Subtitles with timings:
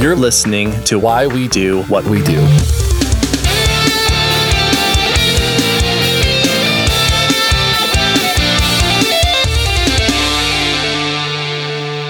[0.00, 2.38] You're listening to Why We Do What We Do.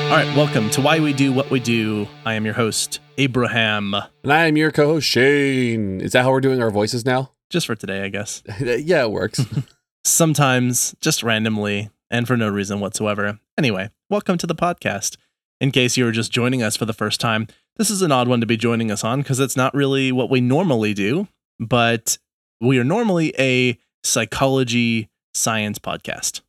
[0.04, 2.06] All right, welcome to Why We Do What We Do.
[2.26, 3.94] I am your host, Abraham.
[3.94, 6.02] And I am your co host, Shane.
[6.02, 7.32] Is that how we're doing our voices now?
[7.48, 8.42] Just for today, I guess.
[8.60, 9.40] yeah, it works.
[10.04, 13.38] Sometimes, just randomly, and for no reason whatsoever.
[13.56, 15.16] Anyway, welcome to the podcast.
[15.60, 18.28] In case you are just joining us for the first time, this is an odd
[18.28, 21.28] one to be joining us on because it's not really what we normally do,
[21.60, 22.18] but
[22.60, 26.40] we are normally a psychology science podcast.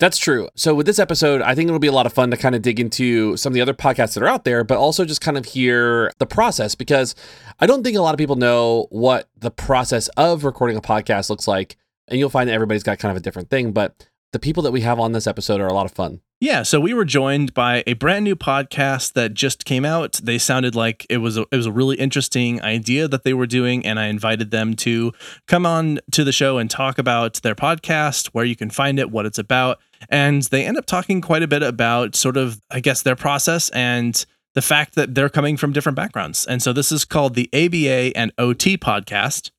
[0.00, 0.48] That's true.
[0.54, 2.62] So with this episode, I think it'll be a lot of fun to kind of
[2.62, 5.36] dig into some of the other podcasts that are out there, but also just kind
[5.36, 7.16] of hear the process because
[7.58, 11.28] I don't think a lot of people know what the process of recording a podcast
[11.30, 11.76] looks like.
[12.06, 14.72] And you'll find that everybody's got kind of a different thing, but the people that
[14.72, 16.20] we have on this episode are a lot of fun.
[16.40, 20.20] Yeah, so we were joined by a brand new podcast that just came out.
[20.22, 23.46] They sounded like it was a, it was a really interesting idea that they were
[23.46, 25.12] doing and I invited them to
[25.48, 29.10] come on to the show and talk about their podcast, where you can find it,
[29.10, 29.80] what it's about.
[30.10, 33.68] And they end up talking quite a bit about sort of I guess their process
[33.70, 36.46] and the fact that they're coming from different backgrounds.
[36.46, 39.50] And so this is called the ABA and OT podcast.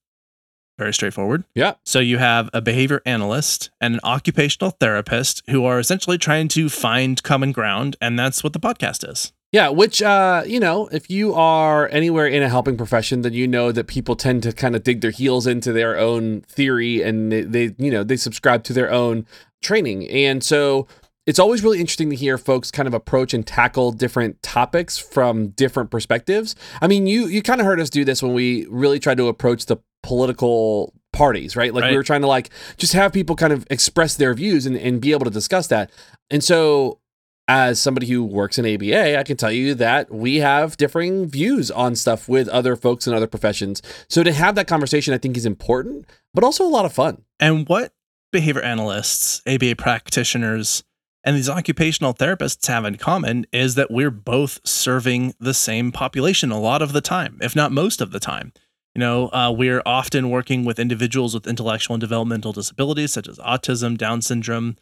[0.80, 1.44] Very straightforward.
[1.53, 1.73] Yeah.
[1.83, 6.69] So you have a behavior analyst and an occupational therapist who are essentially trying to
[6.69, 9.33] find common ground, and that's what the podcast is.
[9.52, 13.45] Yeah, which uh, you know, if you are anywhere in a helping profession, then you
[13.45, 17.30] know that people tend to kind of dig their heels into their own theory and
[17.30, 19.25] they, they you know, they subscribe to their own
[19.61, 20.08] training.
[20.08, 20.88] And so
[21.25, 25.49] it's always really interesting to hear folks kind of approach and tackle different topics from
[25.49, 26.55] different perspectives.
[26.81, 29.27] I mean, you you kind of heard us do this when we really tried to
[29.27, 31.73] approach the political parties, right?
[31.73, 31.92] Like Right.
[31.92, 35.02] we were trying to like just have people kind of express their views and, and
[35.02, 35.92] be able to discuss that.
[36.30, 37.00] And so
[37.47, 41.72] as somebody who works in ABA, I can tell you that we have differing views
[41.72, 43.81] on stuff with other folks in other professions.
[44.08, 47.23] So to have that conversation, I think is important, but also a lot of fun.
[47.39, 47.92] And what
[48.31, 50.83] behavior analysts, ABA practitioners,
[51.23, 56.52] and these occupational therapists have in common is that we're both serving the same population
[56.52, 58.54] a lot of the time, if not most of the time.
[58.99, 63.37] You know, uh, we're often working with individuals with intellectual and developmental disabilities such as
[63.37, 64.76] autism, Down syndrome,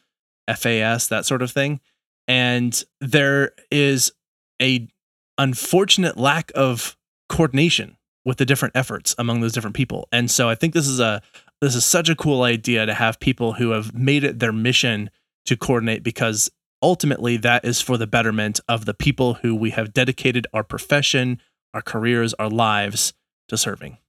[0.48, 1.82] FAS, that sort of thing.
[2.28, 4.12] And there is
[4.60, 4.88] a
[5.38, 6.98] unfortunate lack of
[7.30, 10.08] coordination with the different efforts among those different people.
[10.12, 11.22] And so I think this is a
[11.62, 15.12] this is such a cool idea to have people who have made it their mission
[15.46, 16.50] to coordinate because
[16.82, 21.40] ultimately that is for the betterment of the people who we have dedicated our profession,
[21.72, 23.14] our careers, our lives
[23.50, 24.00] to serving.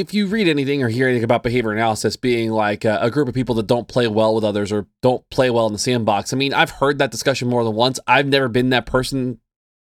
[0.00, 3.28] If you read anything or hear anything about behavior analysis being like a, a group
[3.28, 6.34] of people that don't play well with others or don't play well in the sandbox,
[6.34, 7.98] I mean, I've heard that discussion more than once.
[8.06, 9.40] I've never been that person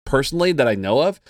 [0.06, 1.20] personally that I know of,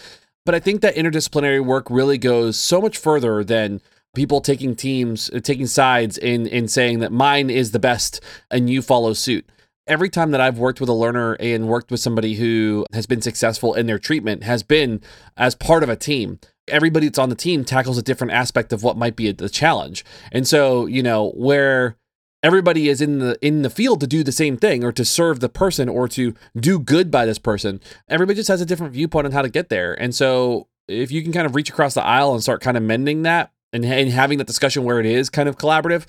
[0.45, 3.81] but I think that interdisciplinary work really goes so much further than
[4.15, 8.69] people taking teams, uh, taking sides in in saying that mine is the best and
[8.69, 9.49] you follow suit.
[9.87, 13.23] Every time that I've worked with a learner and worked with somebody who has been
[13.23, 15.01] successful in their treatment has been
[15.39, 16.39] as part of a team.
[16.69, 20.05] Everybody that's on the team tackles a different aspect of what might be the challenge.
[20.33, 21.97] And so, you know, where
[22.43, 25.41] everybody is in the in the field to do the same thing or to serve
[25.41, 29.27] the person or to do good by this person, everybody just has a different viewpoint
[29.27, 29.95] on how to get there.
[30.01, 32.83] And so, if you can kind of reach across the aisle and start kind of
[32.83, 36.07] mending that and, and having that discussion where it is kind of collaborative,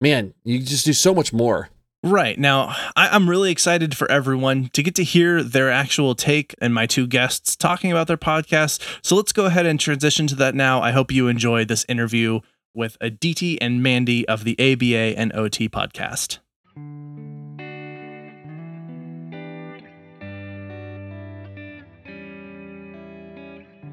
[0.00, 1.68] man, you just do so much more.
[2.04, 2.36] Right.
[2.36, 6.74] Now, I, I'm really excited for everyone to get to hear their actual take and
[6.74, 8.82] my two guests talking about their podcast.
[9.02, 10.82] So let's go ahead and transition to that now.
[10.82, 12.40] I hope you enjoy this interview
[12.74, 16.38] with Aditi and Mandy of the ABA and OT podcast.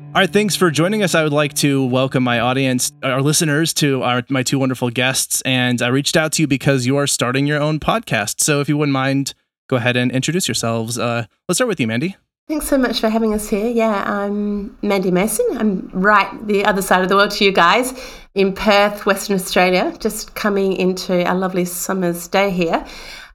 [0.10, 1.14] All right, thanks for joining us.
[1.14, 5.42] I would like to welcome my audience, our listeners, to our my two wonderful guests.
[5.42, 8.42] And I reached out to you because you are starting your own podcast.
[8.42, 9.36] So if you wouldn't mind,
[9.68, 10.98] go ahead and introduce yourselves.
[10.98, 12.18] Uh, let's start with you, Mandy.
[12.48, 13.68] Thanks so much for having us here.
[13.68, 15.46] Yeah, I'm Mandy Mason.
[15.60, 17.94] I'm right the other side of the world to you guys
[18.34, 22.84] in Perth, Western Australia, just coming into a lovely summer's day here.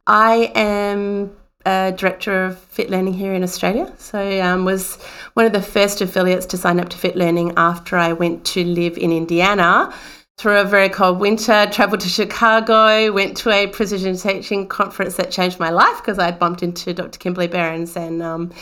[0.08, 1.30] I am
[1.66, 3.92] a director of Fit Learning here in Australia.
[3.98, 4.96] So um, was
[5.34, 8.64] one of the first affiliates to sign up to Fit Learning after I went to
[8.64, 9.92] live in Indiana
[10.36, 15.30] through a very cold winter, travelled to Chicago, went to a precision teaching conference that
[15.30, 17.18] changed my life because I'd bumped into Dr.
[17.18, 18.52] Kimberly Berens and um,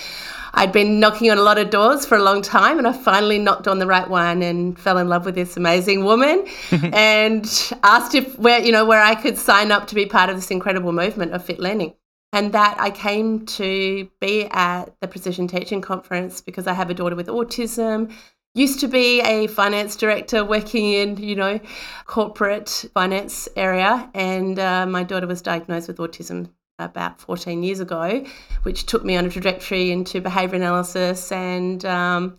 [0.53, 3.39] I'd been knocking on a lot of doors for a long time and I finally
[3.39, 6.47] knocked on the right one and fell in love with this amazing woman
[6.93, 10.37] and asked if where you know where I could sign up to be part of
[10.37, 11.95] this incredible movement of fit learning.
[12.33, 16.95] And that I came to be at the Precision Teaching Conference because I have a
[16.95, 18.11] daughter with autism.
[18.55, 21.61] Used to be a finance director working in, you know,
[22.07, 28.25] corporate finance area, and uh, my daughter was diagnosed with autism about 14 years ago,
[28.63, 32.39] which took me on a trajectory into behavior analysis and um,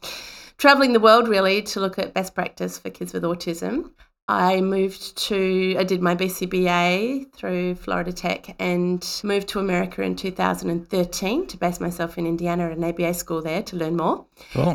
[0.58, 3.92] traveling the world really to look at best practice for kids with autism.
[4.28, 10.16] I moved to, I did my BCBA through Florida Tech and moved to America in
[10.16, 14.26] 2013 to base myself in Indiana at an ABA school there to learn more.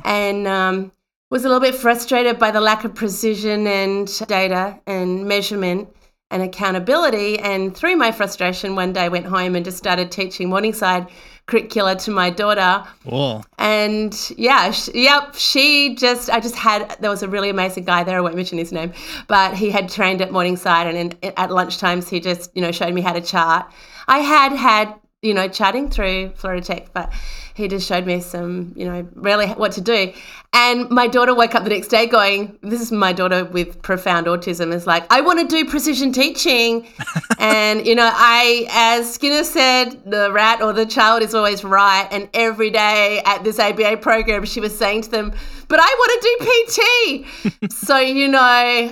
[0.04, 0.92] And um,
[1.30, 5.88] was a little bit frustrated by the lack of precision and data and measurement
[6.30, 7.38] and accountability.
[7.38, 11.08] And through my frustration, one day I went home and just started teaching Morningside
[11.48, 12.84] curricula to my daughter.
[13.02, 13.44] Cool.
[13.58, 18.18] And yeah, yep, she just, I just had, there was a really amazing guy there.
[18.18, 18.92] I won't mention his name,
[19.26, 22.94] but he had trained at Morningside and in, at lunchtimes he just, you know, showed
[22.94, 23.66] me how to chart.
[24.06, 27.12] I had had, you know, chatting through Florida Tech, but
[27.54, 30.12] he just showed me some, you know, really what to do.
[30.60, 34.26] And my daughter woke up the next day going, This is my daughter with profound
[34.26, 36.88] autism, is like, I want to do precision teaching.
[37.38, 42.08] and, you know, I, as Skinner said, the rat or the child is always right.
[42.10, 45.32] And every day at this ABA program, she was saying to them,
[45.68, 47.72] But I want to do PT.
[47.72, 48.40] so, you know,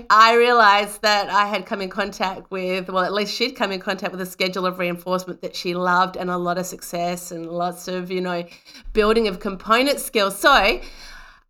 [0.08, 3.80] I realized that I had come in contact with, well, at least she'd come in
[3.80, 7.50] contact with a schedule of reinforcement that she loved and a lot of success and
[7.50, 8.44] lots of, you know,
[8.92, 10.38] building of component skills.
[10.38, 10.80] So,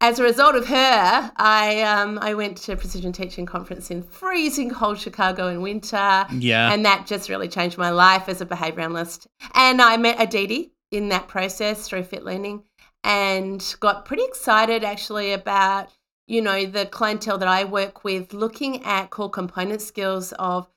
[0.01, 4.03] as a result of her, I um, I went to a precision teaching conference in
[4.03, 6.27] freezing cold Chicago in winter.
[6.33, 6.73] Yeah.
[6.73, 9.27] And that just really changed my life as a behavior analyst.
[9.55, 12.63] And I met Aditi in that process through Fit Learning
[13.05, 15.91] and got pretty excited actually about,
[16.27, 20.69] you know, the clientele that I work with looking at core component skills of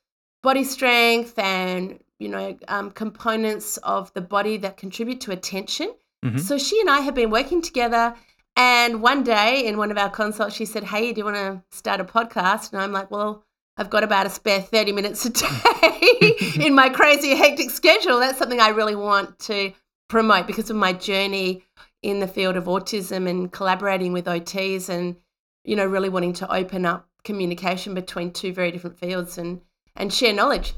[0.42, 5.94] body strength and, you know, um, components of the body that contribute to attention.
[6.24, 6.38] Mm-hmm.
[6.38, 8.16] So she and I have been working together
[8.60, 11.64] and one day in one of our consults, she said, Hey, do you want to
[11.72, 12.74] start a podcast?
[12.74, 13.46] And I'm like, Well,
[13.78, 16.36] I've got about a spare 30 minutes a day
[16.66, 18.20] in my crazy, hectic schedule.
[18.20, 19.72] That's something I really want to
[20.10, 21.64] promote because of my journey
[22.04, 25.16] in the field of autism and collaborating with OTs and,
[25.64, 29.62] you know, really wanting to open up communication between two very different fields and,
[29.96, 30.74] and share knowledge.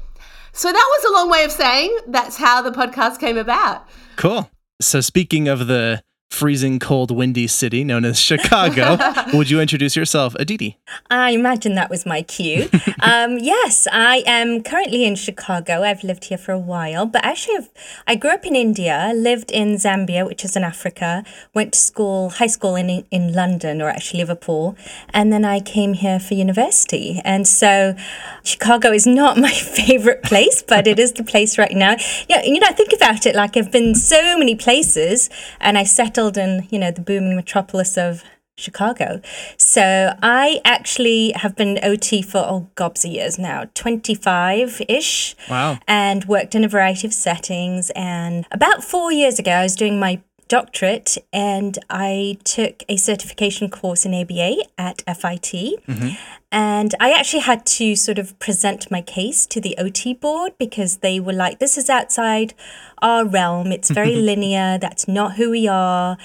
[0.52, 3.88] So that was a long way of saying that's how the podcast came about.
[4.14, 4.48] Cool.
[4.80, 8.96] So speaking of the freezing cold windy city known as Chicago.
[9.34, 10.78] Would you introduce yourself, Aditi?
[11.10, 12.70] I imagine that was my cue.
[13.00, 15.82] um, yes, I am currently in Chicago.
[15.82, 17.70] I've lived here for a while, but actually, I've,
[18.06, 21.22] i grew up in India, lived in Zambia, which is in Africa,
[21.54, 24.74] went to school, high school in in London or actually Liverpool,
[25.10, 27.20] and then I came here for university.
[27.24, 27.94] And so,
[28.42, 31.96] Chicago is not my favorite place, but it is the place right now.
[32.28, 33.34] Yeah, you know, think about it.
[33.34, 35.28] Like I've been so many places,
[35.60, 38.22] and I settled settled in, you know, the booming metropolis of
[38.56, 39.20] Chicago.
[39.56, 45.34] So I actually have been OT for oh gobs of years now, 25 ish.
[45.50, 45.78] Wow.
[45.88, 47.90] And worked in a variety of settings.
[47.96, 50.20] And about four years ago, I was doing my
[50.52, 55.50] doctorate and I took a certification course in ABA at FIT.
[55.88, 56.10] Mm-hmm.
[56.50, 60.98] And I actually had to sort of present my case to the OT board because
[60.98, 62.52] they were like, this is outside
[63.00, 63.72] our realm.
[63.72, 64.76] It's very linear.
[64.76, 66.18] That's not who we are.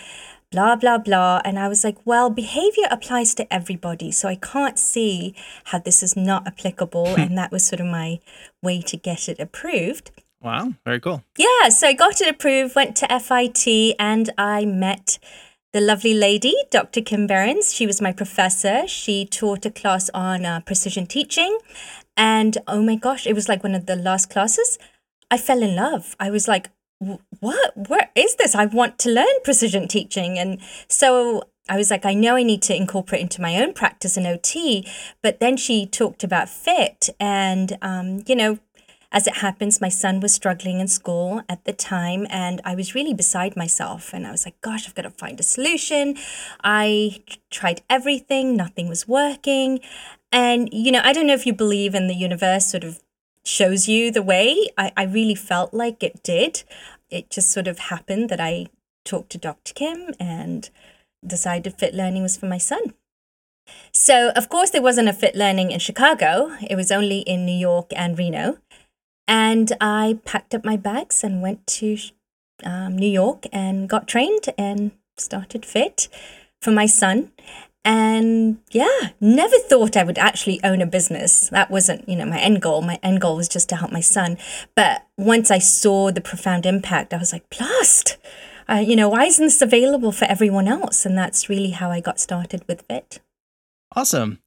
[0.52, 1.40] Blah, blah, blah.
[1.46, 4.12] And I was like, well, behavior applies to everybody.
[4.12, 5.36] So I can't see
[5.66, 7.08] how this is not applicable.
[7.18, 8.20] and that was sort of my
[8.62, 10.12] way to get it approved.
[10.42, 11.24] Wow, very cool.
[11.38, 15.20] Yeah, so I got it approved, went to FIT, and I met
[15.74, 17.02] the lovely lady, Dr.
[17.02, 17.74] Kim Berens.
[17.74, 18.88] She was my professor.
[18.88, 21.58] She taught a class on uh, precision teaching.
[22.16, 24.80] And oh my gosh, it was like one of the last classes.
[25.30, 26.16] I fell in love.
[26.20, 27.90] I was like, what?
[27.90, 28.56] Where is this?
[28.56, 30.40] I want to learn precision teaching.
[30.40, 34.18] And so I was like, I know I need to incorporate into my own practice
[34.18, 34.88] in OT.
[35.22, 38.60] But then she talked about fit and, um, you know,
[39.12, 42.94] as it happens, my son was struggling in school at the time, and I was
[42.94, 44.14] really beside myself.
[44.14, 46.18] And I was like, gosh, I've got to find a solution.
[46.64, 49.80] I tried everything, nothing was working.
[50.32, 53.00] And, you know, I don't know if you believe in the universe sort of
[53.46, 54.68] shows you the way.
[54.78, 56.64] I, I really felt like it did.
[57.10, 58.68] It just sort of happened that I
[59.06, 59.74] talked to Dr.
[59.74, 60.70] Kim and
[61.26, 62.94] decided fit learning was for my son.
[63.92, 66.56] So, of course, there wasn't a fit learning in Chicago.
[66.70, 68.58] It was only in New York and Reno.
[69.28, 71.98] And I packed up my bags and went to
[72.64, 76.08] um, New York and got trained and started fit
[76.62, 77.32] for my son.
[77.84, 81.48] And yeah, never thought I would actually own a business.
[81.50, 82.82] That wasn't, you know, my end goal.
[82.82, 84.38] My end goal was just to help my son.
[84.76, 88.18] But once I saw the profound impact, I was like, blast!
[88.70, 91.06] Uh, you know, why isn't this available for everyone else?
[91.06, 93.22] And that's really how I got started with Fit.
[93.96, 94.40] Awesome.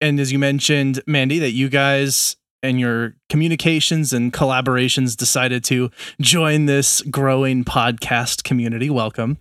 [0.00, 5.90] And as you mentioned, Mandy, that you guys and your communications and collaborations decided to
[6.20, 8.90] join this growing podcast community.
[8.90, 9.38] Welcome.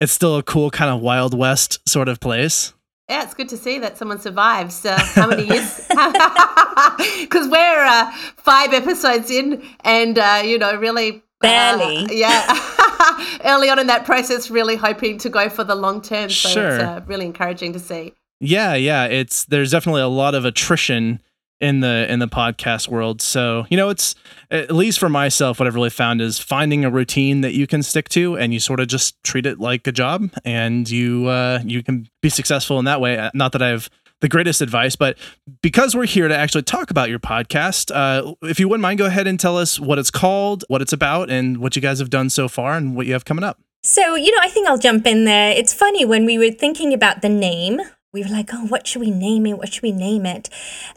[0.00, 2.72] It's still a cool kind of Wild West sort of place.
[3.08, 4.84] Yeah, it's good to see that someone survives.
[4.84, 5.86] Uh, how many years?
[7.20, 11.98] Because we're uh, five episodes in, and uh, you know, really barely.
[11.98, 16.30] Uh, yeah, early on in that process, really hoping to go for the long term.
[16.30, 16.74] So Sure.
[16.74, 18.14] it's uh, really encouraging to see.
[18.40, 19.04] Yeah, yeah.
[19.06, 21.20] It's there's definitely a lot of attrition
[21.64, 23.22] in the in the podcast world.
[23.22, 24.14] So, you know, it's
[24.50, 27.82] at least for myself, what I've really found is finding a routine that you can
[27.82, 31.60] stick to and you sort of just treat it like a job and you uh
[31.64, 33.16] you can be successful in that way.
[33.18, 33.88] Uh, Not that I have
[34.20, 35.18] the greatest advice, but
[35.62, 39.06] because we're here to actually talk about your podcast, uh, if you wouldn't mind, go
[39.06, 42.10] ahead and tell us what it's called, what it's about, and what you guys have
[42.10, 43.58] done so far and what you have coming up.
[43.82, 45.50] So, you know, I think I'll jump in there.
[45.50, 47.80] It's funny when we were thinking about the name,
[48.14, 49.58] we were like, oh, what should we name it?
[49.58, 50.48] What should we name it?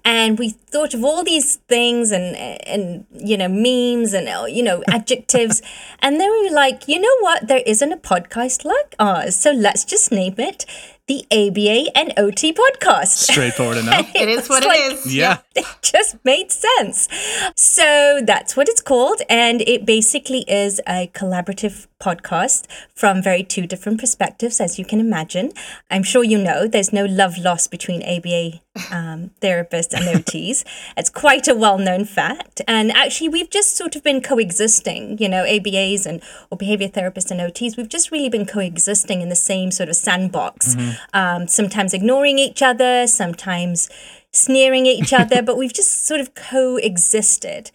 [0.05, 4.61] And we thought of all these things and, and you know, memes and, uh, you
[4.61, 5.63] know, adjectives.
[5.99, 7.47] and then we were like, you know what?
[7.47, 9.35] There isn't a podcast like ours.
[9.35, 10.67] So let's just name it
[11.07, 13.07] the ABA and OT podcast.
[13.07, 14.09] Straightforward enough.
[14.13, 15.15] It is what It's like- is.
[15.15, 15.37] Yeah.
[15.55, 17.07] it just made sense.
[17.55, 19.21] So that's what it's called.
[19.29, 24.99] And it basically is a collaborative podcast from very two different perspectives, as you can
[24.99, 25.51] imagine.
[25.89, 28.59] I'm sure you know there's no love lost between ABA
[28.91, 30.63] um, therapists and OTs.
[30.95, 32.61] it's quite a well known fact.
[32.67, 37.31] And actually, we've just sort of been coexisting, you know, ABAs and or behavior therapists
[37.31, 37.77] and OTs.
[37.77, 40.75] We've just really been coexisting in the same sort of sandbox,
[41.13, 43.89] um, sometimes ignoring each other, sometimes
[44.31, 47.71] sneering at each other, but we've just sort of coexisted.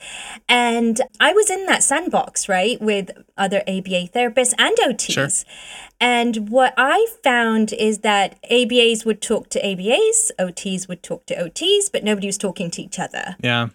[0.49, 5.12] And I was in that sandbox, right, with other ABA therapists and OTs.
[5.12, 5.28] Sure.
[6.00, 11.34] And what I found is that ABAs would talk to ABAs, OTs would talk to
[11.34, 13.36] OTs, but nobody was talking to each other.
[13.42, 13.68] Yeah.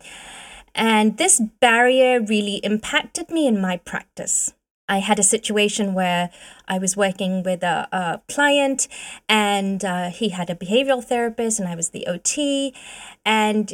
[0.75, 4.53] And this barrier really impacted me in my practice.
[4.89, 6.29] I had a situation where
[6.67, 8.87] I was working with a, a client
[9.27, 12.73] and uh, he had a behavioral therapist and I was the OT.
[13.25, 13.73] And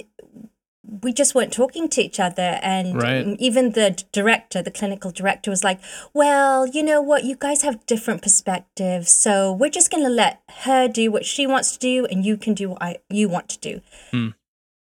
[0.85, 2.59] we just weren't talking to each other.
[2.61, 3.35] And Right.
[3.39, 5.79] even the director, the clinical director, was like,
[6.13, 7.23] Well, you know what?
[7.23, 9.09] You guys have different perspectives.
[9.09, 12.37] So we're just going to let her do what she wants to do and you
[12.37, 13.81] can do what I, you want to do.
[14.11, 14.29] Hmm.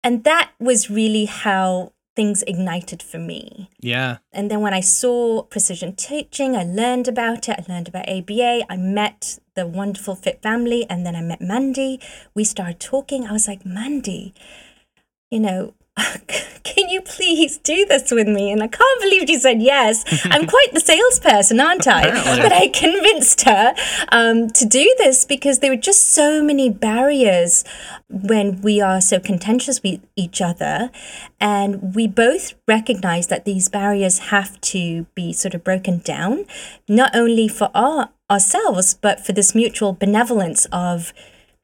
[0.05, 3.71] And that was really how things ignited for me.
[3.81, 4.19] Yeah.
[4.33, 7.57] And then when I saw precision teaching, I learned about it.
[7.59, 8.67] I learned about ABA.
[8.69, 12.01] I met the wonderful Fit family, and then I met Mandy.
[12.35, 13.27] We started talking.
[13.27, 14.35] I was like, Mandy,
[15.31, 15.75] you know,
[16.65, 18.51] can you please do this with me?
[18.51, 20.05] And I can't believe she said yes.
[20.25, 22.03] I'm quite the salesperson, aren't I?
[22.03, 22.43] Apparently.
[22.43, 23.75] But I convinced her
[24.11, 27.65] um, to do this because there were just so many barriers
[28.09, 30.91] when we are so contentious with each other.
[31.41, 36.47] And we both recognize that these barriers have to be sort of broken down,
[36.89, 41.13] not only for our ourselves, but for this mutual benevolence of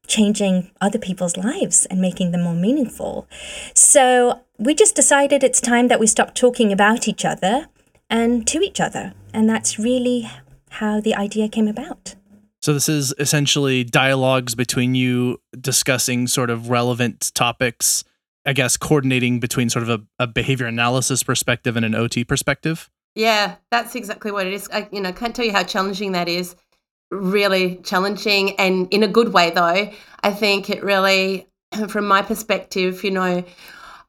[0.09, 3.29] changing other people's lives and making them more meaningful.
[3.75, 7.69] So we just decided it's time that we stop talking about each other
[8.11, 9.12] and to each other.
[9.33, 10.29] And that's really
[10.71, 12.15] how the idea came about.
[12.61, 18.03] So this is essentially dialogues between you discussing sort of relevant topics,
[18.45, 22.91] I guess coordinating between sort of a, a behavior analysis perspective and an OT perspective.
[23.15, 24.69] Yeah, that's exactly what it is.
[24.73, 26.57] I, you know, can't tell you how challenging that is.
[27.11, 29.91] Really challenging, and in a good way, though.
[30.23, 31.49] I think it really,
[31.88, 33.45] from my perspective, you know,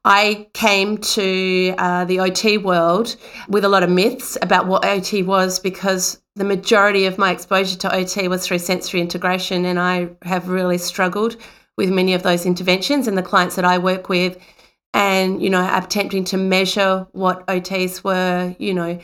[0.04, 3.16] I came to uh, the OT world
[3.48, 7.76] with a lot of myths about what OT was because the majority of my exposure
[7.78, 11.36] to OT was through sensory integration, and I have really struggled
[11.76, 14.38] with many of those interventions and the clients that I work with
[14.92, 18.98] and you know attempting to measure what OTs were you know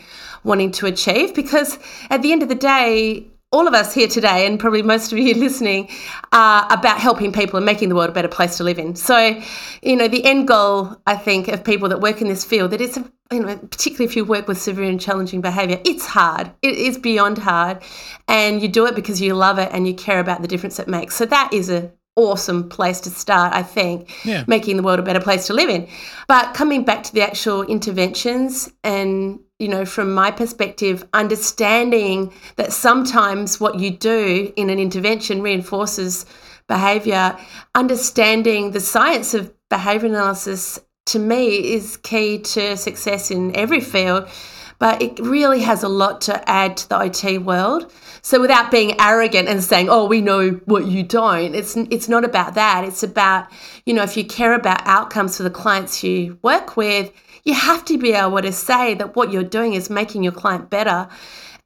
[0.45, 1.79] wanting to achieve because
[2.11, 3.27] at the end of the day
[3.57, 5.89] all of us here today and probably most of you listening
[6.33, 8.95] are about helping people and making the world a better place to live in.
[8.95, 9.41] So
[9.83, 12.81] you know the end goal i think of people that work in this field that
[12.81, 12.99] it's
[13.31, 16.51] you know particularly if you work with severe and challenging behavior it's hard.
[16.63, 17.83] It is beyond hard.
[18.29, 20.89] And you do it because you love it and you care about the difference it
[20.89, 21.15] makes.
[21.15, 24.45] So that is a awesome place to start, I think, Yeah.
[24.47, 25.87] making the world a better place to live in.
[26.27, 32.75] But coming back to the actual interventions and you know, from my perspective, understanding that
[32.75, 36.27] sometimes what you do in an intervention reinforces
[36.69, 37.35] behavior,
[37.75, 44.29] understanding the science of behavior analysis to me is key to success in every field
[44.79, 47.91] but it really has a lot to add to the OT world.
[48.27, 52.25] So without being arrogant and saying, "Oh, we know what you don't," it's it's not
[52.25, 52.83] about that.
[52.83, 53.47] It's about
[53.85, 57.13] you know if you care about outcomes for the clients you work with,
[57.45, 60.71] you have to be able to say that what you're doing is making your client
[60.71, 61.07] better,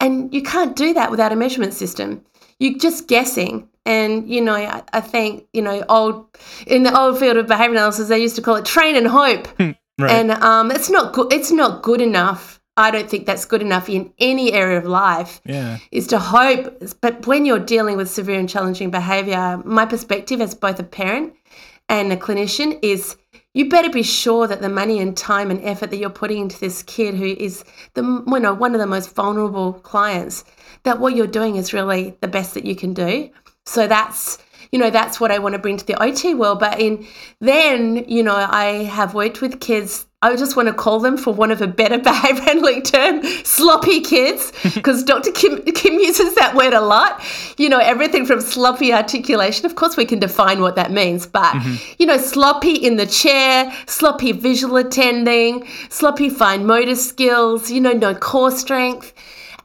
[0.00, 2.20] and you can't do that without a measurement system.
[2.58, 3.66] You're just guessing.
[3.86, 6.26] And you know, I, I think you know, old
[6.66, 9.48] in the old field of behavior analysis, they used to call it train and hope.
[9.58, 9.74] Right.
[9.98, 11.32] And um, it's not good.
[11.32, 15.40] It's not good enough I don't think that's good enough in any area of life.
[15.44, 15.78] Yeah.
[15.90, 20.54] Is to hope, but when you're dealing with severe and challenging behavior, my perspective as
[20.54, 21.34] both a parent
[21.88, 23.16] and a clinician is
[23.52, 26.58] you better be sure that the money and time and effort that you're putting into
[26.60, 30.44] this kid who is the you know one of the most vulnerable clients
[30.84, 33.28] that what you're doing is really the best that you can do.
[33.66, 34.38] So that's
[34.72, 36.60] you know that's what I want to bring to the OT world.
[36.60, 37.06] But in
[37.40, 41.32] then you know I have worked with kids I just want to call them, for
[41.32, 45.32] one of a better behavior handling term, sloppy kids, because Dr.
[45.32, 47.22] Kim, Kim uses that word a lot.
[47.56, 49.64] You know, everything from sloppy articulation.
[49.64, 51.92] Of course, we can define what that means, but, mm-hmm.
[51.98, 57.92] you know, sloppy in the chair, sloppy visual attending, sloppy fine motor skills, you know,
[57.92, 59.14] no core strength.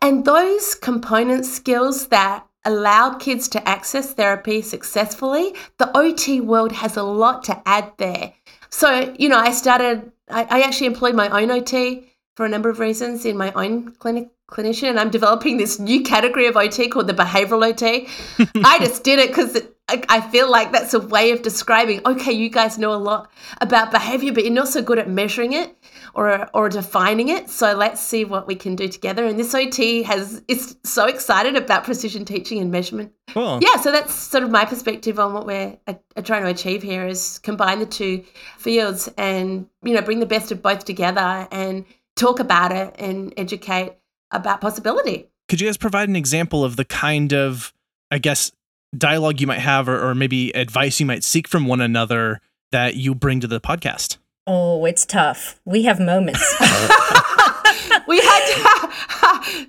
[0.02, 6.98] And those component skills that allow kids to access therapy successfully, the OT world has
[6.98, 8.34] a lot to add there.
[8.70, 12.70] So, you know, I started I, I actually employed my own OT for a number
[12.70, 16.88] of reasons in my own clinic clinician and I'm developing this new category of OT
[16.88, 18.08] called the behavioral OT.
[18.64, 22.50] I just did it because I feel like that's a way of describing, okay, you
[22.50, 23.30] guys know a lot
[23.62, 25.76] about behavior, but you're not so good at measuring it
[26.16, 27.50] or, or defining it.
[27.50, 29.26] So let's see what we can do together.
[29.26, 33.12] And this OT has is so excited about precision teaching and measurement.
[33.30, 33.60] Cool.
[33.62, 35.94] Yeah, so that's sort of my perspective on what we're uh,
[36.24, 38.24] trying to achieve here is combine the two
[38.58, 43.34] fields and, you know, bring the best of both together and talk about it and
[43.36, 43.94] educate
[44.32, 45.28] about possibility.
[45.50, 47.74] Could you guys provide an example of the kind of,
[48.10, 48.52] I guess,
[48.98, 52.40] dialogue you might have or, or maybe advice you might seek from one another
[52.72, 54.18] that you bring to the podcast?
[54.48, 55.60] Oh, it's tough.
[55.66, 56.56] We have moments.
[58.08, 58.92] we had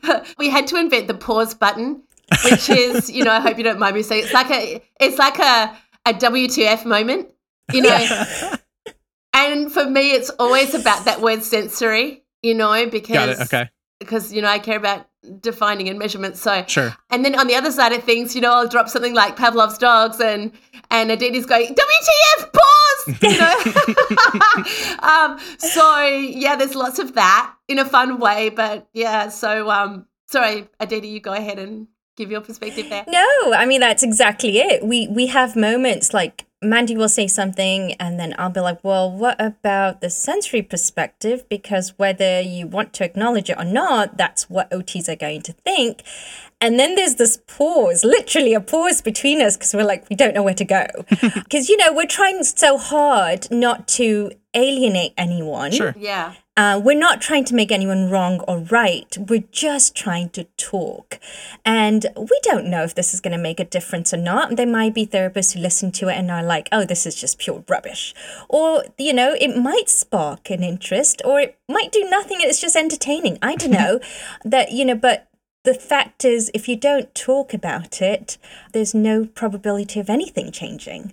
[0.03, 2.03] to, we had to invent the pause button,
[2.45, 5.19] which is, you know, I hope you don't mind me saying it's like a it's
[5.19, 7.31] like a a WTF moment,
[7.73, 8.07] you know.
[9.33, 14.43] and for me, it's always about that word sensory, you know, because okay because you
[14.43, 15.07] know I care about
[15.41, 16.37] defining and measurement.
[16.37, 16.95] So sure.
[17.11, 19.79] And then on the other side of things, you know, I'll drop something like Pavlov's
[19.79, 20.53] dogs, and
[20.91, 22.63] and Aditi's going WTF pause.
[23.23, 24.99] You know.
[25.09, 29.29] um, so yeah, there's lots of that in a fun way, but yeah.
[29.29, 33.05] So um, sorry, Aditi, you go ahead and give your perspective there.
[33.07, 34.85] No, I mean that's exactly it.
[34.85, 39.11] We we have moments like Mandy will say something, and then I'll be like, well,
[39.11, 41.47] what about the sensory perspective?
[41.49, 45.53] Because whether you want to acknowledge it or not, that's what OTs are going to
[45.53, 46.03] think.
[46.61, 50.35] And then there's this pause, literally a pause between us, because we're like, we don't
[50.35, 50.87] know where to go.
[51.47, 55.71] Because, you know, we're trying so hard not to alienate anyone.
[55.71, 55.95] Sure.
[55.99, 56.35] Yeah.
[56.57, 59.17] Uh, we're not trying to make anyone wrong or right.
[59.19, 61.21] We're just trying to talk.
[61.65, 64.57] And we don't know if this is going to make a difference or not.
[64.57, 67.39] There might be therapists who listen to it and are like, oh, this is just
[67.39, 68.15] pure rubbish.
[68.49, 72.39] Or, you know, it might spark an interest or it might do nothing.
[72.41, 73.39] It's just entertaining.
[73.43, 74.01] I don't know.
[74.45, 75.29] that, you know, but
[75.65, 78.39] the fact is, if you don't talk about it,
[78.73, 81.13] there's no probability of anything changing.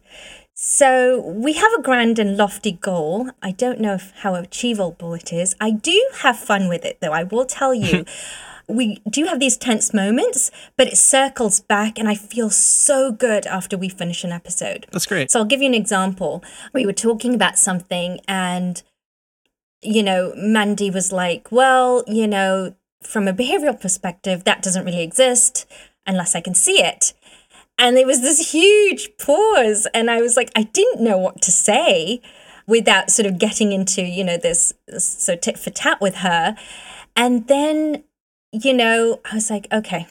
[0.66, 3.32] So we have a grand and lofty goal.
[3.42, 5.58] I don't know if, how achievable it is.
[5.60, 7.12] I do have fun with it, though.
[7.12, 8.06] I will tell you.
[8.70, 13.46] we do have these tense moments, but it circles back, and I feel so good
[13.46, 14.88] after we finish an episode.
[14.94, 15.30] That's great.
[15.30, 16.42] So I'll give you an example.
[16.74, 18.82] We were talking about something, and
[19.82, 22.74] you know, Mandy was like, "Well, you know,
[23.04, 25.66] from a behavioral perspective, that doesn't really exist
[26.08, 27.14] unless I can see it."
[27.78, 29.88] And there was this huge pause.
[29.94, 32.22] And I was like, I didn't know what to say
[32.68, 36.56] without sort of getting into, you know, this, this so tit for tat with her.
[37.16, 38.04] And then,
[38.52, 40.08] you know, I was like, okay.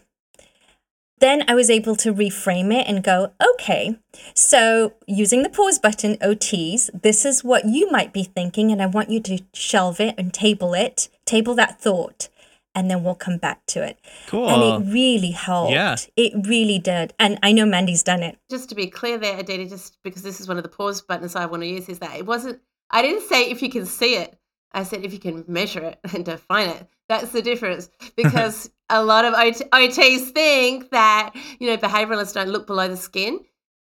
[1.18, 3.96] Then I was able to reframe it and go, okay,
[4.34, 8.86] so using the pause button, OTs, this is what you might be thinking, and I
[8.86, 12.28] want you to shelve it and table it, table that thought
[12.74, 13.98] and then we'll come back to it.
[14.28, 14.48] Cool.
[14.48, 15.72] And it really helped.
[15.72, 15.96] Yeah.
[16.16, 17.12] It really did.
[17.18, 18.38] And I know Mandy's done it.
[18.50, 21.36] Just to be clear there, Aditi, just because this is one of the pause buttons
[21.36, 24.16] I want to use, is that it wasn't, I didn't say if you can see
[24.16, 24.38] it.
[24.72, 26.88] I said if you can measure it and define it.
[27.08, 27.90] That's the difference.
[28.16, 32.96] Because a lot of OT, OTs think that, you know, behavioralists don't look below the
[32.96, 33.40] skin.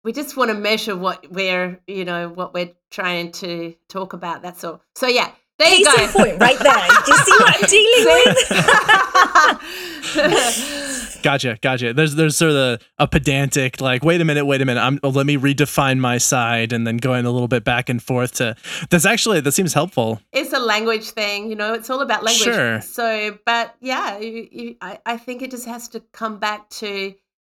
[0.04, 4.42] we just want to measure what we're, you know, what we're trying to talk about.
[4.42, 4.82] That's all.
[4.94, 6.02] So yeah, there Case you go.
[6.04, 6.88] in point, right there.
[7.04, 8.38] Do you see what I'm dealing with?
[11.24, 11.94] Gotcha, gotcha.
[11.94, 14.82] There's there's sort of a, a pedantic like, wait a minute, wait a minute.
[14.82, 18.32] I'm let me redefine my side, and then going a little bit back and forth
[18.34, 18.54] to.
[18.90, 20.20] That's actually that seems helpful.
[20.32, 21.72] it's a language thing, you know.
[21.72, 22.44] It's all about language.
[22.44, 22.82] Sure.
[22.82, 27.14] So, but yeah, you, you, I, I think it just has to come back to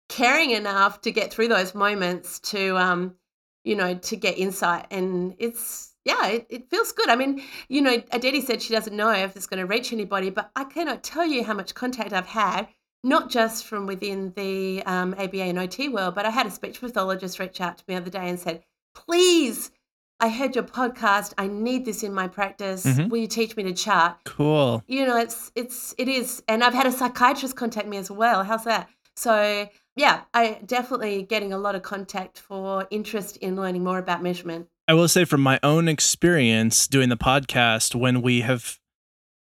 [0.08, 3.16] caring enough to get through those moments to, um,
[3.64, 4.86] you know, to get insight.
[4.90, 7.08] And it's yeah, it, it feels good.
[7.08, 10.30] I mean, you know, Aditi said she doesn't know if it's going to reach anybody,
[10.30, 12.68] but I cannot tell you how much contact I've had.
[13.04, 16.80] Not just from within the um, ABA and OT world, but I had a speech
[16.80, 19.70] pathologist reach out to me the other day and said, "Please,
[20.18, 21.32] I heard your podcast.
[21.38, 22.84] I need this in my practice.
[22.84, 23.08] Mhm.
[23.08, 24.16] Will you teach me to chart?
[24.24, 24.82] Cool.
[24.88, 26.42] You know, it's it's it is.
[26.48, 28.42] And I've had a psychiatrist contact me as well.
[28.42, 28.88] How's that?
[29.14, 34.22] So yeah, I definitely getting a lot of contact for interest in learning more about
[34.22, 34.66] measurement.
[34.88, 38.78] I will say from my own experience doing the podcast, when we have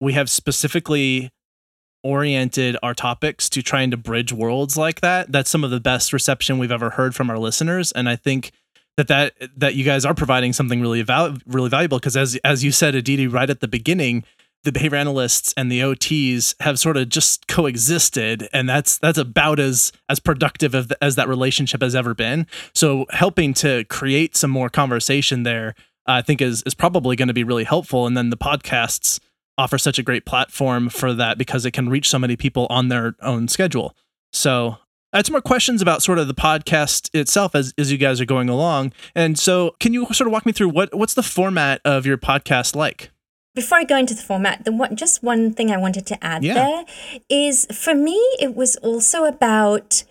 [0.02, 1.32] we have specifically
[2.04, 6.12] oriented our topics to trying to bridge worlds like that, that's some of the best
[6.12, 7.94] reception we've ever heard from our listeners.
[7.94, 8.52] And I think
[8.98, 12.66] that that that you guys are providing something really val- really valuable because as as
[12.66, 14.26] you said, Aditi, right at the beginning,
[14.68, 19.62] the behavior analysts and the OTs have sort of just coexisted, and that's that's about
[19.62, 22.46] as as productive of, as that relationship has ever been.
[22.76, 25.74] So helping to create some more conversation there,
[26.06, 28.06] uh, I think is is probably going to be really helpful.
[28.06, 29.22] And then the podcasts
[29.58, 32.90] offer such a great platform for that because it can reach so many people on
[32.90, 33.96] their own schedule.
[34.34, 34.76] So
[35.14, 38.20] I had some more questions about sort of the podcast itself as, as you guys
[38.20, 38.92] are going along.
[39.16, 42.18] And so can you sort of walk me through what what's the format of your
[42.18, 43.12] podcast like?
[43.58, 46.44] Before I go into the format, the one, just one thing I wanted to add
[46.44, 46.54] Yeah.
[46.54, 46.86] there
[47.28, 50.04] is for me, it was also about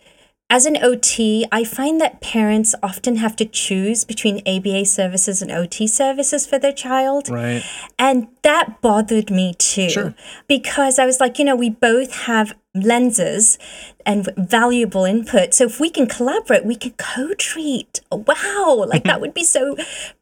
[0.49, 5.51] as an OT, I find that parents often have to choose between ABA services and
[5.51, 7.29] OT services for their child.
[7.29, 7.65] Right.
[7.99, 9.91] And that bothered me too.
[9.91, 10.15] Sure.
[10.47, 13.59] Because I was like, you know, we both have lenses
[14.05, 15.53] and valuable input.
[15.53, 18.01] So if we can collaborate, we can co treat.
[18.13, 18.85] Wow.
[18.89, 19.77] Like that would be so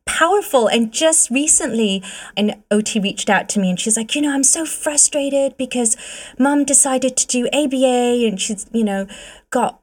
[0.07, 0.69] powerful.
[0.69, 2.03] And just recently,
[2.35, 5.99] an OT reached out to me and she's like, you know, I'm so frustrated because
[6.39, 9.07] mom decided to do ABA and she's, you know,
[9.51, 9.83] got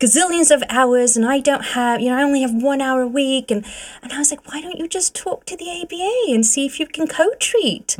[0.00, 3.06] gazillions of hours and I don't have, you know, I only have one hour a
[3.06, 3.50] week.
[3.50, 3.64] And,
[4.02, 6.80] and I was like, why don't you just talk to the ABA and see if
[6.80, 7.96] you can co treat?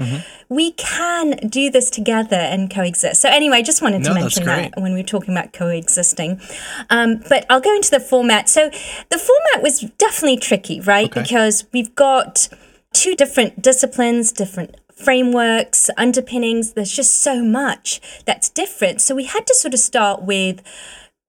[0.49, 3.21] We can do this together and coexist.
[3.21, 6.41] So, anyway, I just wanted to No, mention that when we were talking about coexisting.
[6.89, 8.49] Um, but I'll go into the format.
[8.49, 8.71] So,
[9.11, 11.11] the format was definitely tricky, right?
[11.11, 11.23] Okay.
[11.23, 12.49] Because we've got
[12.95, 16.73] two different disciplines, different frameworks, underpinnings.
[16.73, 19.03] There's just so much that's different.
[19.03, 20.63] So, we had to sort of start with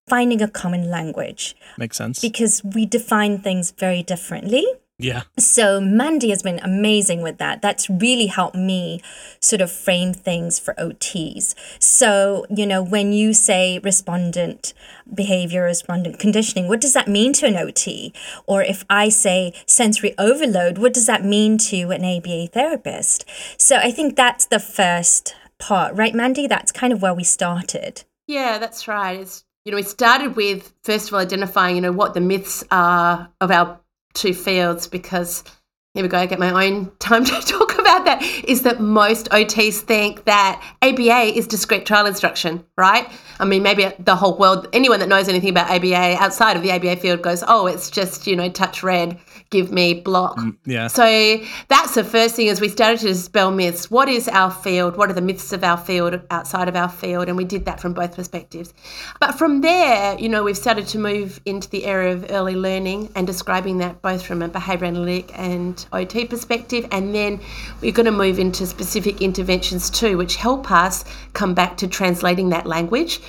[0.08, 2.20] finding a common language Makes sense.
[2.20, 4.66] because we define things very differently.
[4.98, 5.24] yeah.
[5.40, 7.62] So Mandy has been amazing with that.
[7.62, 9.02] That's really helped me
[9.40, 11.56] sort of frame things for OTs.
[11.80, 14.74] So, you know, when you say respondent
[15.12, 18.14] behavior, respondent conditioning, what does that mean to an OT?
[18.46, 23.26] Or if I say sensory overload, what does that mean to an ABA therapist?
[23.58, 26.46] So I think that's the first part, right, Mandy?
[26.48, 28.04] That's kind of where we started.
[28.28, 29.20] Yeah, that's right.
[29.22, 32.64] It's you know, we started with first of all identifying, you know, what the myths
[32.72, 33.80] are of our
[34.14, 35.44] two fields because
[35.94, 39.30] here we go, I get my own time to talk about that, is that most
[39.32, 43.12] OTs think that ABA is discrete trial instruction, right?
[43.40, 46.72] I mean, maybe the whole world, anyone that knows anything about ABA outside of the
[46.72, 49.20] ABA field goes, oh, it's just, you know, touch red,
[49.52, 50.38] give me block.
[50.38, 50.88] Mm, yeah.
[50.88, 51.38] So
[51.68, 53.92] that's the first thing is we started to dispel myths.
[53.92, 54.98] What is our field?
[54.98, 57.28] What are the myths of our field outside of our field?
[57.28, 58.74] And we did that from both perspectives.
[59.20, 63.12] But from there, you know, we've started to move into the area of early learning
[63.16, 66.88] and describing that both from a behaviour analytic and OT perspective.
[66.92, 67.40] And then
[67.82, 72.50] we're going to move into specific interventions too, which help us come back to translating
[72.50, 73.20] that language.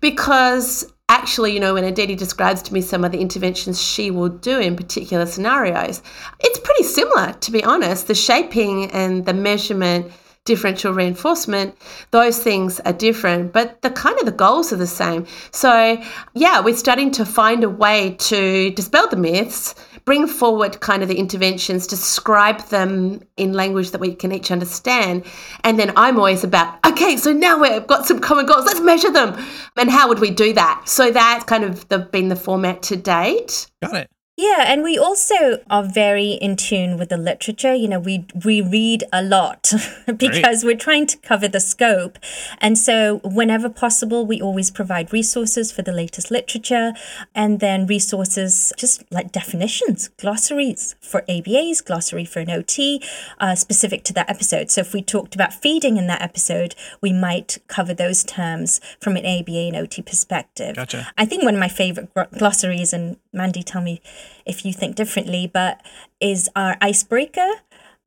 [0.00, 4.28] Because actually, you know, when Aditi describes to me some of the interventions she will
[4.28, 6.02] do in particular scenarios,
[6.40, 8.08] it's pretty similar, to be honest.
[8.08, 10.10] The shaping and the measurement,
[10.44, 11.76] differential reinforcement,
[12.10, 15.24] those things are different, but the kind of the goals are the same.
[15.52, 16.02] So,
[16.34, 19.76] yeah, we're starting to find a way to dispel the myths.
[20.04, 25.24] Bring forward kind of the interventions, describe them in language that we can each understand.
[25.64, 29.12] And then I'm always about, okay, so now we've got some common goals, let's measure
[29.12, 29.36] them.
[29.76, 30.82] And how would we do that?
[30.86, 33.70] So that's kind of the, been the format to date.
[33.80, 34.10] Got it.
[34.34, 37.74] Yeah, and we also are very in tune with the literature.
[37.74, 39.70] You know, we we read a lot
[40.16, 42.18] because we're trying to cover the scope.
[42.58, 46.94] And so whenever possible, we always provide resources for the latest literature
[47.34, 53.02] and then resources just like definitions, glossaries for ABAs, glossary for an OT,
[53.38, 54.70] uh, specific to that episode.
[54.70, 59.16] So if we talked about feeding in that episode, we might cover those terms from
[59.18, 60.76] an ABA and OT perspective.
[60.76, 61.08] Gotcha.
[61.18, 64.00] I think one of my favorite glossaries, and Mandy, tell me
[64.44, 65.80] if you think differently, but
[66.20, 67.48] is our icebreaker.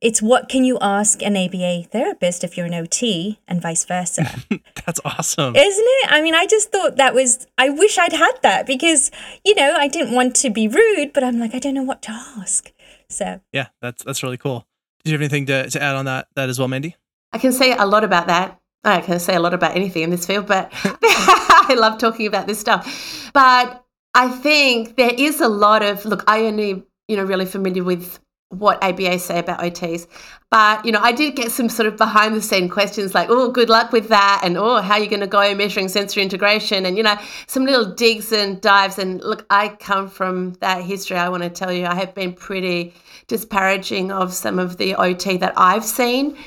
[0.02, 4.44] It's what can you ask an ABA therapist if you're an OT and vice versa.
[4.86, 5.56] That's awesome.
[5.56, 6.12] Isn't it?
[6.12, 9.10] I mean, I just thought that was, I wish I'd had that because,
[9.44, 12.02] you know, I didn't want to be rude, but I'm like, I don't know what
[12.04, 12.72] to ask.
[13.10, 14.68] So, yeah, that's that's really cool.
[15.04, 16.96] Do you have anything to, to add on that, that as well, Mandy?
[17.32, 18.60] I can say a lot about that.
[18.84, 22.48] I can say a lot about anything in this field, but I love talking about
[22.48, 23.32] this stuff.
[23.34, 23.85] But
[24.16, 26.24] I think there is a lot of look.
[26.26, 30.08] I only you know really familiar with what ABA say about OTs,
[30.50, 33.52] but you know I did get some sort of behind the scene questions like, oh,
[33.52, 36.86] good luck with that, and oh, how are you going to go measuring sensory integration,
[36.86, 38.98] and you know some little digs and dives.
[38.98, 41.18] And look, I come from that history.
[41.18, 42.94] I want to tell you, I have been pretty
[43.28, 46.38] disparaging of some of the OT that I've seen.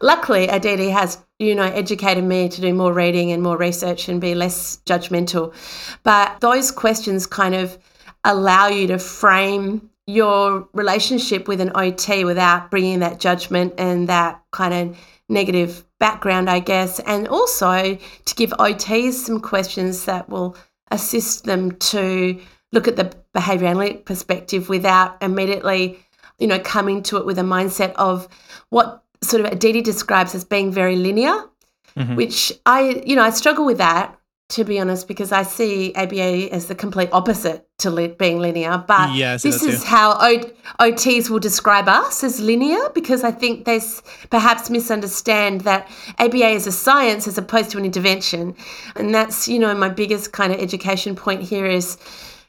[0.00, 4.20] Luckily, Aditi has you know, educated me to do more reading and more research and
[4.20, 5.54] be less judgmental.
[6.02, 7.76] But those questions kind of
[8.24, 14.42] allow you to frame your relationship with an OT without bringing that judgment and that
[14.52, 20.56] kind of negative background, I guess, and also to give OTs some questions that will
[20.90, 22.40] assist them to
[22.72, 26.04] look at the behavior analytic perspective without immediately,
[26.38, 28.28] you know, coming to it with a mindset of
[28.70, 31.44] what sort of Aditi describes as being very linear,
[31.96, 32.16] mm-hmm.
[32.16, 34.18] which I, you know, I struggle with that
[34.52, 38.84] to be honest, because I see ABA as the complete opposite to li- being linear.
[38.86, 43.64] But yeah, this is how o- OTs will describe us as linear, because I think
[43.64, 43.80] they
[44.30, 48.54] perhaps misunderstand that ABA is a science as opposed to an intervention.
[48.94, 51.96] And that's, you know, my biggest kind of education point here is,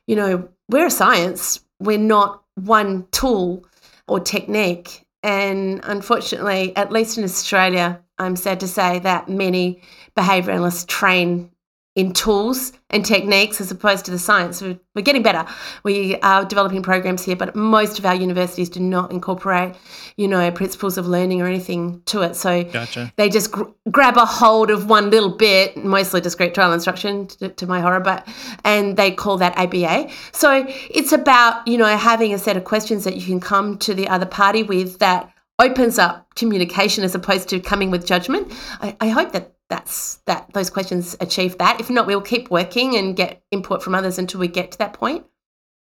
[0.06, 3.66] you know, we're a science, we're not one tool
[4.10, 5.03] or technique.
[5.24, 9.82] And unfortunately, at least in Australia, I'm sad to say that many
[10.16, 11.50] behaviour analysts train
[11.96, 14.62] in tools and techniques as opposed to the science.
[14.62, 15.46] We're, we're, getting better.
[15.84, 19.76] We are developing programs here, but most of our universities do not incorporate,
[20.18, 22.36] you know, principles of learning or anything to it.
[22.36, 23.14] So gotcha.
[23.16, 27.50] they just gr- grab a hold of one little bit, mostly discrete trial instruction, to,
[27.50, 28.28] to my horror, but
[28.64, 30.10] and they call that ABA.
[30.32, 33.94] So it's about you know having a set of questions that you can come to
[33.94, 38.52] the other party with that opens up communication as opposed to coming with judgment.
[38.82, 41.80] I, I hope that that's that those questions achieve that.
[41.80, 44.94] If not, we'll keep working and get input from others until we get to that
[44.94, 45.26] point.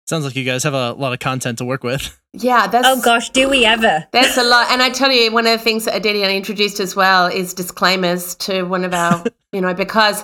[0.08, 2.20] Sounds like you guys have a lot of content to work with.
[2.34, 4.06] Yeah, that's Oh gosh, do we ever?
[4.12, 4.70] That's a lot.
[4.72, 8.36] And I tell you, one of the things that Aditi introduced as well is disclaimers
[8.36, 10.24] to one of our, you know, because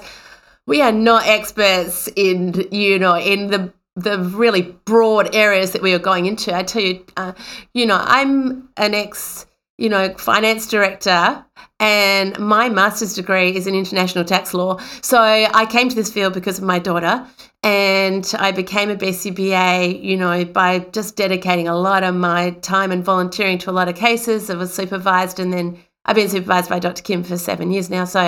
[0.67, 5.93] we are not experts in, you know, in the the really broad areas that we
[5.93, 6.55] are going into.
[6.55, 7.33] I tell you, uh,
[7.73, 9.45] you know, I'm an ex,
[9.77, 11.43] you know, finance director,
[11.79, 14.77] and my master's degree is in international tax law.
[15.01, 17.25] So I came to this field because of my daughter,
[17.63, 22.91] and I became a BCBA, you know, by just dedicating a lot of my time
[22.91, 24.49] and volunteering to a lot of cases.
[24.49, 27.03] I was supervised and then I've been supervised by Dr.
[27.03, 28.19] Kim for seven years now, so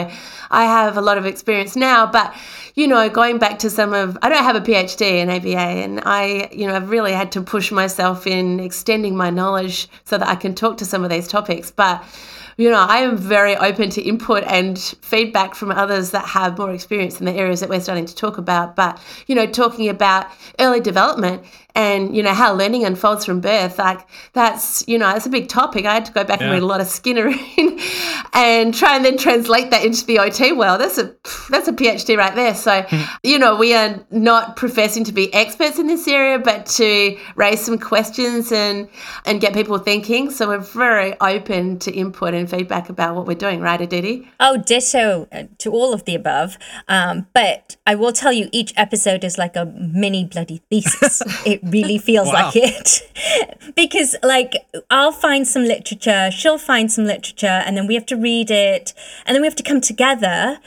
[0.52, 2.06] I have a lot of experience now.
[2.06, 2.36] But
[2.76, 6.02] you know, going back to some of, I don't have a PhD in ABA, and
[6.06, 10.28] I, you know, I've really had to push myself in extending my knowledge so that
[10.28, 11.72] I can talk to some of these topics.
[11.72, 12.04] But
[12.58, 16.72] you know, I am very open to input and feedback from others that have more
[16.72, 18.76] experience in the areas that we're starting to talk about.
[18.76, 20.28] But, you know, talking about
[20.60, 21.44] early development
[21.76, 25.48] and, you know, how learning unfolds from birth, like that's, you know, that's a big
[25.48, 25.86] topic.
[25.86, 26.46] I had to go back yeah.
[26.46, 27.30] and read a lot of Skinner
[28.34, 30.80] and try and then translate that into the OT world.
[30.80, 31.16] That's a,
[31.50, 32.54] that's a PhD right there.
[32.54, 32.86] So,
[33.24, 37.62] you know, we are not professing to be experts in this area, but to raise
[37.62, 38.88] some questions and,
[39.26, 40.30] and get people thinking.
[40.30, 44.28] So we're very open to input and and feedback about what we're doing, right, Aditi?
[44.40, 46.58] Oh, ditto uh, to all of the above.
[46.88, 51.22] Um, but I will tell you, each episode is like a mini bloody thesis.
[51.46, 52.46] it really feels wow.
[52.46, 53.02] like it.
[53.76, 54.54] because, like,
[54.90, 58.94] I'll find some literature, she'll find some literature, and then we have to read it,
[59.26, 60.60] and then we have to come together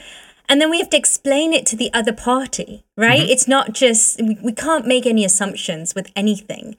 [0.49, 3.21] and then we have to explain it to the other party right?
[3.21, 3.29] Mm-hmm.
[3.29, 6.75] it's not just we, we can't make any assumptions with anything.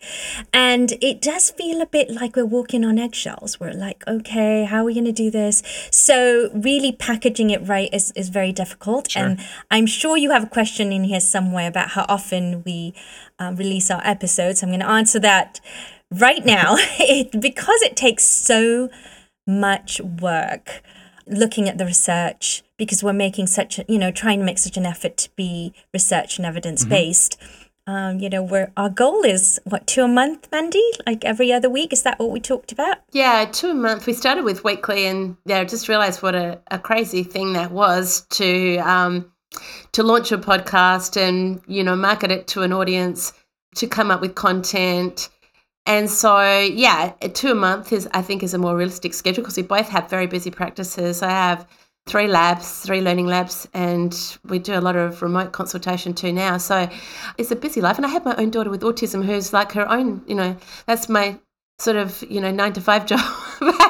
[0.53, 3.59] And it does feel a bit like we're walking on eggshells.
[3.61, 5.63] We're like okay how are we going to do this?
[5.91, 9.17] So really packaging it right is, is very difficult.
[9.17, 12.95] And i'm sure you have a question in here somewhere about how often we
[13.39, 14.63] uh, release our episodes.
[14.63, 15.61] I'm going to answer that
[16.11, 16.77] right now.
[17.01, 18.91] It, because it takes so
[19.47, 20.83] much work
[21.31, 24.77] looking at the research because we're making such a, you know trying to make such
[24.77, 27.41] an effort to be research and evidence based.
[27.87, 30.85] Um, you know where our goal is what two a month mandy?
[31.07, 31.93] Like every other week?
[31.93, 32.99] Is that what we talked about?
[33.13, 34.07] Yeah, two a month.
[34.07, 37.71] We started with weekly, and yeah, I just realised what a, a crazy thing that
[37.71, 39.33] was to um,
[39.93, 43.33] to launch a podcast and you know market it to an audience,
[43.77, 45.31] to come up with content,
[45.89, 49.57] and so yeah, two a month is I think is a more realistic schedule because
[49.57, 51.23] we both have very busy practices.
[51.23, 51.67] I have
[52.07, 56.59] three labs, three learning labs, and we do a lot of remote consultation too now.
[56.59, 56.91] So
[57.39, 59.91] it's a busy life, and I have my own daughter with autism who's like her
[59.91, 60.23] own.
[60.27, 61.39] You know, that's my
[61.79, 63.21] sort of you know nine to five job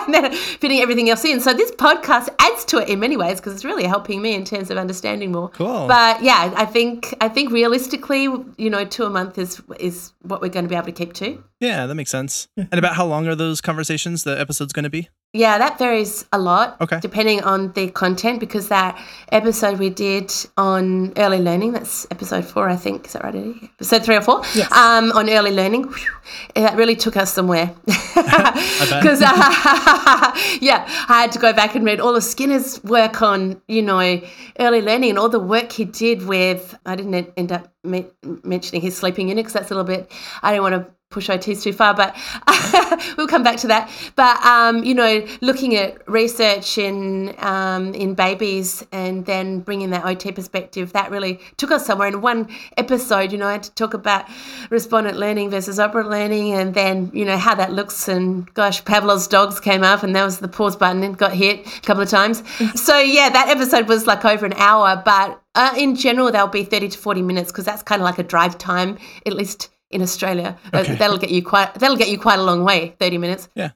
[0.14, 3.40] and then fitting everything else in so this podcast adds to it in many ways
[3.40, 5.86] because it's really helping me in terms of understanding more Cool.
[5.86, 8.22] but yeah i think i think realistically
[8.56, 11.12] you know two a month is is what we're going to be able to keep
[11.14, 12.48] to Yeah, that makes sense.
[12.56, 14.22] And about how long are those conversations?
[14.22, 15.08] The episode's going to be?
[15.34, 16.98] Yeah that varies a lot Okay.
[17.00, 18.98] depending on the content because that
[19.30, 23.70] episode we did on early learning that's episode four i think is that right Eddie?
[23.74, 24.72] episode three or four Yes.
[24.72, 26.12] um on early learning whew,
[26.54, 29.20] that really took us somewhere because
[30.60, 34.20] yeah i had to go back and read all of skinner's work on you know
[34.60, 38.06] early learning and all the work he did with i didn't end up me-
[38.44, 40.10] mentioning his sleeping unit because that's a little bit
[40.42, 42.14] i don't want to push OTs too far, but
[43.16, 43.90] we'll come back to that.
[44.14, 50.04] But um, you know, looking at research in um, in babies and then bringing that
[50.04, 52.08] OT perspective, that really took us somewhere.
[52.08, 54.26] In one episode, you know, I had to talk about
[54.68, 58.06] respondent learning versus operant learning, and then you know how that looks.
[58.08, 61.66] And gosh, Pavlov's dogs came up, and that was the pause button and got hit
[61.66, 62.42] a couple of times.
[62.74, 66.64] so yeah, that episode was like over an hour, but uh, in general, they'll be
[66.64, 70.02] thirty to forty minutes because that's kind of like a drive time, at least in
[70.02, 70.56] Australia.
[70.72, 70.94] Uh, Okay.
[70.96, 71.74] That'll get you quite.
[71.74, 72.94] That'll get you quite a long way.
[72.98, 73.48] Thirty minutes.
[73.54, 73.70] Yeah.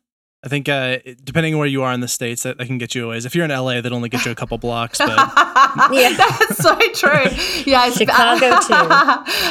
[0.44, 2.96] I think uh, depending on where you are in the States, that, that can get
[2.96, 3.24] you a ways.
[3.24, 4.98] If you're in LA, that only get you a couple blocks.
[4.98, 5.08] But
[5.92, 6.16] Yeah.
[6.16, 7.30] That's so true.
[7.64, 8.74] Yeah, I sp- Chicago, too.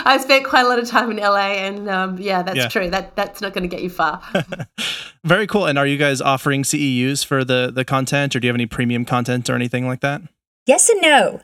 [0.05, 2.67] I spent quite a lot of time in LA, and um, yeah, that's Yeah.
[2.67, 2.89] true.
[2.89, 4.21] That that's not going to get you far.
[5.23, 5.65] very cool.
[5.65, 8.65] And are you guys offering CEUs for the, the content or do you have any
[8.65, 10.21] premium content or anything like that?
[10.71, 11.41] Yes and no,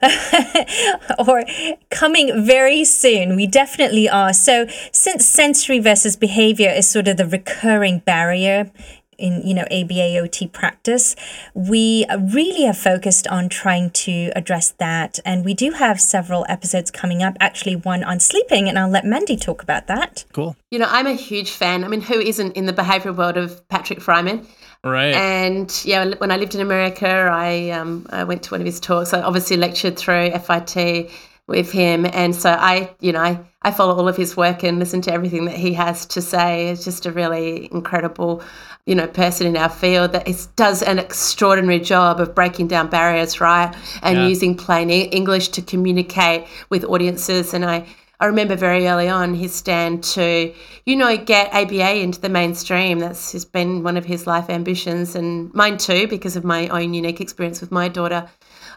[1.28, 1.44] or
[1.90, 3.36] coming very soon.
[3.36, 4.32] We definitely are.
[4.32, 8.72] So, since sensory versus behavior is sort of the recurring barrier
[9.18, 11.14] in you know ABAOT practice,
[11.54, 16.90] we really have focused on trying to address that, and we do have several episodes
[16.90, 17.36] coming up.
[17.42, 20.24] Actually, one on sleeping, and I'll let Mandy talk about that.
[20.32, 20.56] Cool.
[20.72, 21.84] You know, I'm a huge fan.
[21.84, 24.48] I mean, who isn't in the behavioural world of Patrick Friman?
[24.90, 25.14] Right.
[25.14, 28.80] And yeah, when I lived in America, I um, I went to one of his
[28.80, 29.14] talks.
[29.14, 31.10] I obviously lectured through FIT
[31.48, 34.80] with him, and so I, you know, I, I follow all of his work and
[34.80, 36.70] listen to everything that he has to say.
[36.70, 38.44] It's just a really incredible,
[38.86, 42.90] you know, person in our field that is, does an extraordinary job of breaking down
[42.90, 44.28] barriers, right, and Yeah.
[44.28, 47.54] using plain English to communicate with audiences.
[47.54, 47.86] And I.
[48.20, 50.52] I remember very early on his stand to,
[50.86, 52.98] you know, get ABA into the mainstream.
[52.98, 56.96] That's has been one of his life ambitions and mine too, because of my own
[56.96, 58.28] unique experience with my daughter,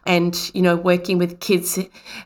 [0.04, 1.78] and you know, working with kids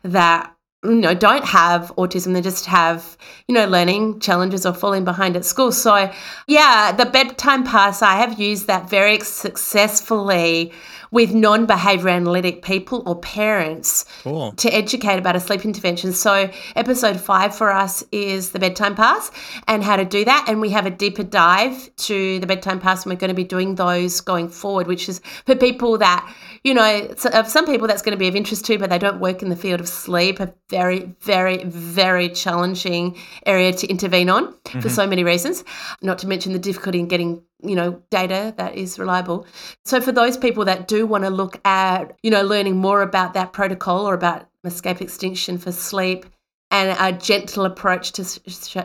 [0.02, 5.04] that you know don't have autism; they just have you know learning challenges or falling
[5.04, 5.70] behind at school.
[5.70, 6.10] So,
[6.48, 10.72] yeah, the bedtime pass I have used that very successfully
[11.14, 14.50] with non-behavior analytic people or parents Cool.
[14.54, 16.12] to educate about a sleep intervention.
[16.12, 19.30] So, episode five for us is the bedtime pass
[19.68, 20.46] and how to do that.
[20.48, 23.44] And we have a deeper dive to the bedtime pass, and we're going to be
[23.44, 27.86] doing those going forward, which is for people that, you know, of uh, some people
[27.86, 29.88] that's going to be of interest to, but they don't work in the field of
[29.88, 34.88] sleep, a very, very, very challenging area to intervene on for mm-hmm.
[34.88, 35.62] so many reasons,
[36.02, 39.46] not to mention the difficulty in getting you know data that is reliable.
[39.84, 43.34] So for those people that do want to look at you know learning more about
[43.34, 46.26] that protocol or about escape extinction for sleep
[46.70, 48.22] and a gentle approach to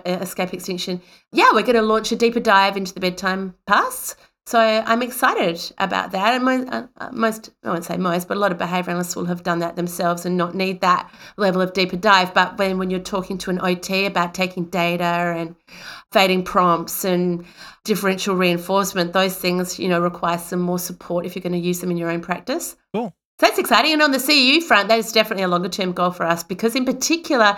[0.05, 1.01] escape extinction
[1.31, 4.15] yeah we're going to launch a deeper dive into the bedtime pass
[4.49, 8.35] so i'm excited about that and most, uh, uh, most i won't say most but
[8.35, 11.61] a lot of behaviour analysts will have done that themselves and not need that level
[11.61, 15.03] of deeper dive but when, when you're talking to an ot about taking data
[15.37, 15.55] and
[16.11, 17.45] fading prompts and
[17.83, 21.79] differential reinforcement those things you know require some more support if you're going to use
[21.79, 23.13] them in your own practice Cool.
[23.39, 23.93] So that's exciting.
[23.93, 26.75] And on the CEU front, that is definitely a longer term goal for us because,
[26.75, 27.55] in particular,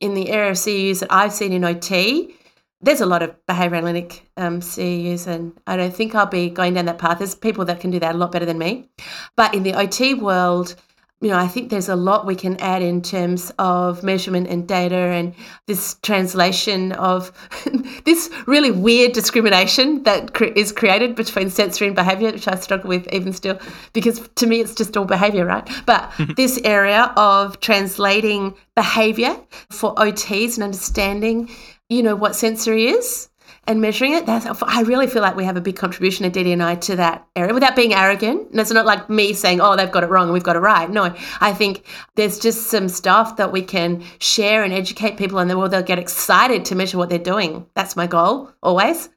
[0.00, 2.34] in the area of CEUs that I've seen in OT,
[2.80, 6.74] there's a lot of behavior analytic um, CEUs, and I don't think I'll be going
[6.74, 7.18] down that path.
[7.18, 8.88] There's people that can do that a lot better than me.
[9.36, 10.76] But in the OT world,
[11.20, 14.68] you know, I think there's a lot we can add in terms of measurement and
[14.68, 15.34] data and
[15.66, 17.32] this translation of
[18.04, 22.88] this really weird discrimination that cre- is created between sensory and behavior, which I struggle
[22.88, 23.58] with even still,
[23.92, 25.68] because to me it's just all behavior, right?
[25.86, 29.36] But this area of translating behavior
[29.72, 31.50] for OTs and understanding,
[31.88, 33.28] you know, what sensory is
[33.66, 34.26] and measuring it.
[34.26, 37.54] That's, I really feel like we have a big contribution at DD&I to that area
[37.54, 38.50] without being arrogant.
[38.50, 40.60] And it's not like me saying, oh, they've got it wrong and we've got it
[40.60, 40.88] right.
[40.90, 41.84] No, I think
[42.14, 45.82] there's just some stuff that we can share and educate people and then well, they'll
[45.82, 47.66] get excited to measure what they're doing.
[47.74, 49.08] That's my goal always.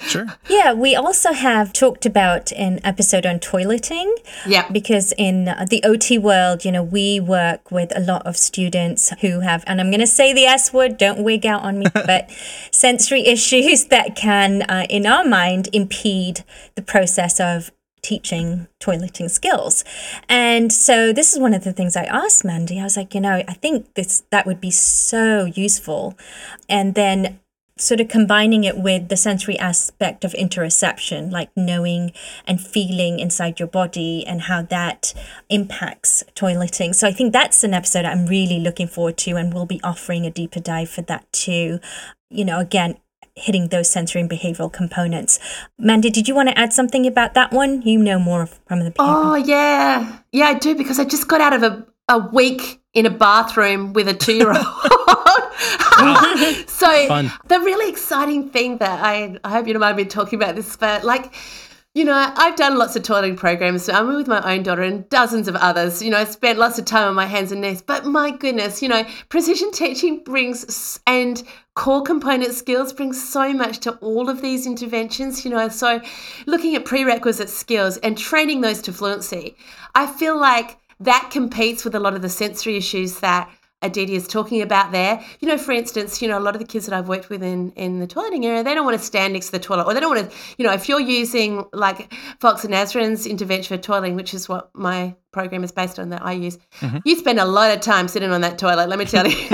[0.00, 0.26] Sure.
[0.48, 4.12] Yeah, we also have talked about an episode on toileting.
[4.46, 4.70] Yeah.
[4.70, 9.40] Because in the OT world, you know, we work with a lot of students who
[9.40, 12.30] have, and I'm going to say the S word, don't wig out on me, but
[12.70, 16.44] sensory issues that can, uh, in our mind, impede
[16.74, 17.70] the process of
[18.02, 19.84] teaching toileting skills.
[20.28, 22.80] And so this is one of the things I asked Mandy.
[22.80, 26.18] I was like, you know, I think this that would be so useful.
[26.68, 27.38] And then
[27.76, 32.12] sort of combining it with the sensory aspect of interoception, like knowing
[32.46, 35.14] and feeling inside your body and how that
[35.48, 36.94] impacts toileting.
[36.94, 40.26] So I think that's an episode I'm really looking forward to, and we'll be offering
[40.26, 41.80] a deeper dive for that too.
[42.30, 42.98] You know, again,
[43.34, 45.38] hitting those sensory and behavioral components.
[45.78, 47.82] Mandy, did you want to add something about that one?
[47.82, 49.32] You know more from the behavioral.
[49.32, 50.18] Oh, yeah.
[50.32, 53.92] Yeah, I do because I just got out of a, a week in a bathroom
[53.92, 54.56] with a two year old.
[56.68, 57.32] so Fun.
[57.48, 60.76] the really exciting thing that I I hope you don't mind me talking about this,
[60.76, 61.32] but like
[61.94, 63.86] you know, I've done lots of toileting programs.
[63.86, 66.00] I'm with my own daughter and dozens of others.
[66.00, 67.82] You know, I spent lots of time on my hands and knees.
[67.82, 71.42] But my goodness, you know, precision teaching brings and
[71.74, 75.44] core component skills brings so much to all of these interventions.
[75.44, 76.00] You know, so
[76.46, 79.54] looking at prerequisite skills and training those to fluency,
[79.94, 83.50] I feel like that competes with a lot of the sensory issues that
[83.82, 85.22] Aditi is talking about there.
[85.40, 87.42] You know, for instance, you know, a lot of the kids that I've worked with
[87.42, 89.94] in, in the toileting area, they don't want to stand next to the toilet or
[89.94, 93.82] they don't want to, you know, if you're using like Foxx and Azrin's intervention for
[93.82, 96.58] toileting, which is what my program is based on that I use,
[97.04, 99.36] you spend a lot of time sitting on that toilet, let me tell you.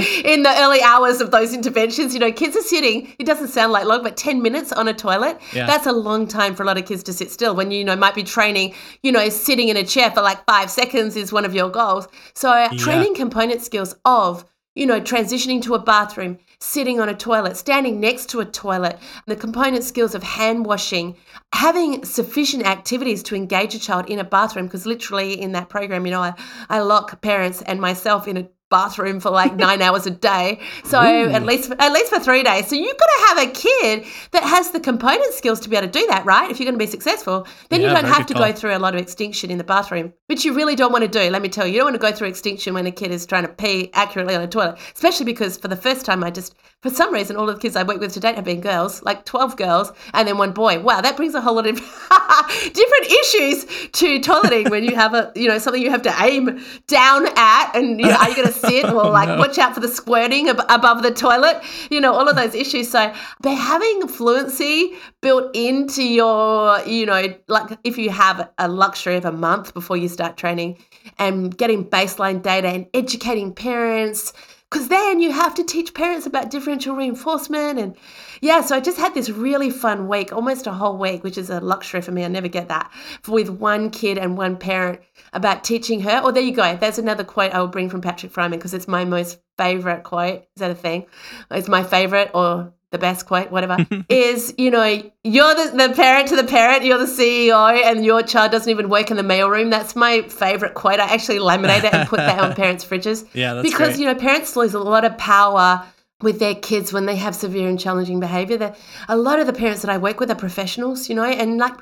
[0.24, 3.72] in the early hours of those interventions, you know, kids are sitting, it doesn't sound
[3.72, 5.66] like long, but 10 minutes on a toilet, Yeah.
[5.66, 7.96] that's a long time for a lot of kids to sit still when you, know,
[7.96, 11.44] might be training, you know, sitting in a chair for like five seconds is one
[11.44, 12.08] of your goals.
[12.34, 17.14] So uh, training component skills of, you know, transitioning to a bathroom, sitting on a
[17.14, 21.16] toilet, standing next to a toilet, the component skills of hand washing,
[21.54, 26.04] having sufficient activities to engage a child in a bathroom, because literally in that program,
[26.04, 26.34] you know, I,
[26.68, 30.60] I lock parents and myself in a bathroom for like nine hours a day.
[30.84, 32.68] So at least at least for three days.
[32.68, 35.88] So you've got to have a kid that has the component skills to be able
[35.88, 36.50] to do that, right?
[36.50, 38.78] If you're going to be successful, then Yeah, you don't have to go through a
[38.78, 41.30] lot of extinction in the bathroom, which you really don't want to do.
[41.30, 43.26] Let me tell you, you don't want to go through extinction when a kid is
[43.26, 46.54] trying to pee accurately on a toilet, especially because for the first time, I just,
[46.82, 49.02] for some reason, all of the kids I work with to date have been girls,
[49.02, 50.80] like 12 girls and then one boy.
[50.80, 51.76] Wow, that brings a whole lot of
[52.72, 56.64] different issues to toileting when you have a, you know, something you have to aim
[56.86, 59.80] down at and, you know, are you going to sit or like watch out for
[59.80, 61.62] the squirting ab- above the toilet?
[61.90, 62.90] You know, all of those issues.
[62.90, 69.16] So, but having fluency built into your, you know, like if you have a luxury
[69.16, 70.78] of a month before you start training
[71.18, 74.32] and getting baseline data and educating parents,
[74.70, 77.96] because then you have to teach parents about differential reinforcement and
[78.40, 81.50] yeah so i just had this really fun week almost a whole week which is
[81.50, 82.90] a luxury for me i never get that
[83.28, 85.00] with one kid and one parent
[85.32, 88.32] about teaching her oh there you go there's another quote i will bring from patrick
[88.32, 91.06] friman because it's my most favorite quote is that a thing
[91.50, 93.76] it's my favorite or the best quote, whatever,
[94.08, 94.84] is, you know,
[95.22, 98.88] you're the, the parent to the parent, you're the CEO, and your child doesn't even
[98.88, 99.70] work in the mailroom.
[99.70, 100.98] That's my favorite quote.
[100.98, 103.26] I actually laminate it and put that on parents' fridges.
[103.32, 104.00] Yeah, that's Because, great.
[104.00, 105.86] you know, parents lose a lot of power
[106.22, 108.56] with their kids when they have severe and challenging behavior.
[108.56, 111.58] That a lot of the parents that I work with are professionals, you know, and
[111.58, 111.74] like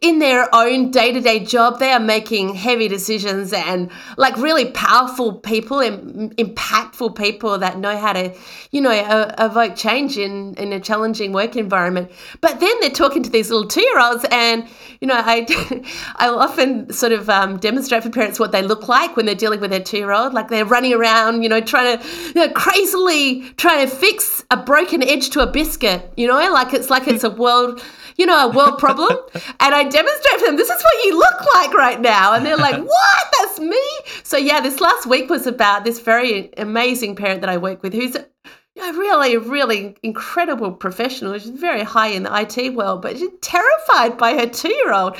[0.00, 5.80] in their own day-to-day job, they are making heavy decisions and like really powerful people
[5.80, 8.34] and impactful people that know how to,
[8.70, 8.90] you know,
[9.38, 12.10] evoke change in in a challenging work environment.
[12.40, 14.66] But then they're talking to these little two-year-olds, and
[15.00, 15.46] you know, I
[16.16, 19.60] I often sort of um, demonstrate for parents what they look like when they're dealing
[19.60, 23.83] with their two-year-old, like they're running around, you know, trying to you know, crazily trying
[23.83, 27.30] to fix a broken edge to a biscuit, you know, like it's like it's a
[27.30, 27.82] world
[28.16, 31.54] you know, a world problem, and I demonstrate for them, this is what you look
[31.54, 32.32] like right now.
[32.32, 33.24] And they're like, what?
[33.40, 33.82] That's me?
[34.22, 37.92] So, yeah, this last week was about this very amazing parent that I work with
[37.92, 38.16] who's
[38.76, 41.38] know, really, really incredible professional.
[41.38, 45.16] She's very high in the IT world, but she's terrified by her two year old.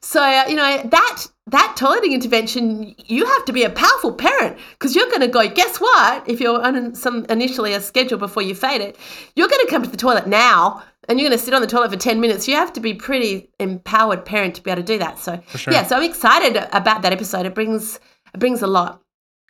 [0.00, 4.58] So, uh, you know, that that toileting intervention, you have to be a powerful parent
[4.72, 6.28] because you're going to go, guess what?
[6.28, 8.96] If you're on some initially a schedule before you fade it,
[9.34, 11.66] you're going to come to the toilet now and you're going to sit on the
[11.66, 12.46] toilet for 10 minutes.
[12.46, 15.18] You have to be pretty empowered parent to be able to do that.
[15.18, 15.72] So, sure.
[15.72, 17.46] yeah, so I'm excited about that episode.
[17.46, 17.98] It brings
[18.34, 19.02] it brings a lot.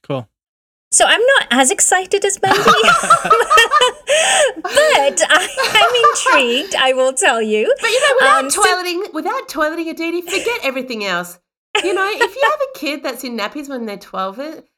[0.05, 0.29] Cool.
[0.91, 2.75] So I'm not as excited as Mandy, but
[4.73, 5.78] I, am
[6.39, 6.75] intrigued.
[6.75, 7.73] I will tell you.
[7.81, 11.39] But you know, without um, toileting, so- without toileting, a Aditi, forget everything else.
[11.83, 14.37] You know, if you have a kid that's in nappies when they're 12,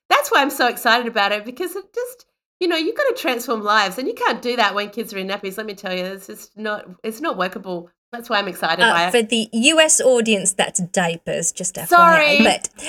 [0.08, 2.26] that's why I'm so excited about it because it just,
[2.58, 5.18] you know, you've got to transform lives and you can't do that when kids are
[5.18, 5.56] in nappies.
[5.56, 9.10] Let me tell you, it's just not, it's not workable that's why I'm excited uh.
[9.12, 11.86] For the US audience, that's diapers, just FYI.
[11.86, 12.40] Sorry.
[12.50, 12.68] But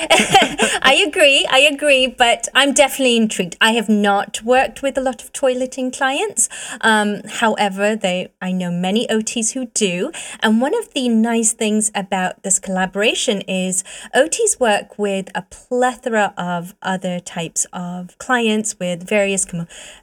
[0.82, 3.56] I agree, I agree, but I'm definitely intrigued.
[3.62, 6.50] I have not worked with a lot of toileting clients.
[6.82, 10.12] Um, however, they I know many OTs who do.
[10.40, 13.84] And one of the nice things about this collaboration is
[14.16, 19.46] OTs work with a plethora of other types of clients with various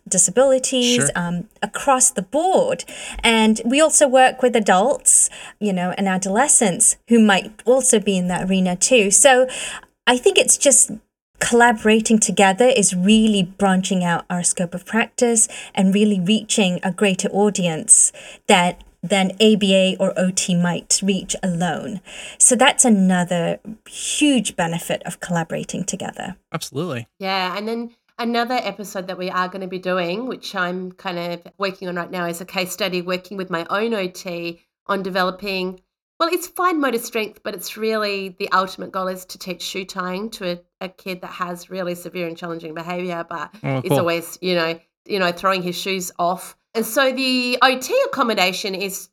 [0.09, 1.11] disabilities sure.
[1.17, 2.85] um, across the board.
[3.25, 5.31] And we also work with adults adults,
[5.61, 9.11] you know, and adolescents who might also be in that arena too.
[9.11, 9.49] So
[10.07, 10.91] I think it's just
[11.41, 17.29] collaborating together is really branching out our scope of practice and really reaching a greater
[17.29, 18.13] audience
[18.49, 22.01] that than ABA or OT might reach alone.
[22.37, 26.35] So that's another huge benefit of collaborating together.
[26.53, 27.07] Absolutely.
[27.21, 31.19] Yeah, and then another episode that we are going to be doing, which I'm kind
[31.19, 35.03] of working on right now, is a case study working with my own OT on
[35.03, 35.81] developing
[36.19, 39.85] well it's fine motor strength but it's really the ultimate goal is to teach shoe
[39.85, 43.83] tying to a, a kid that has really severe and challenging behavior but oh, cool.
[43.85, 48.75] it's always you know you know throwing his shoes off and so the ot accommodation
[48.75, 49.09] is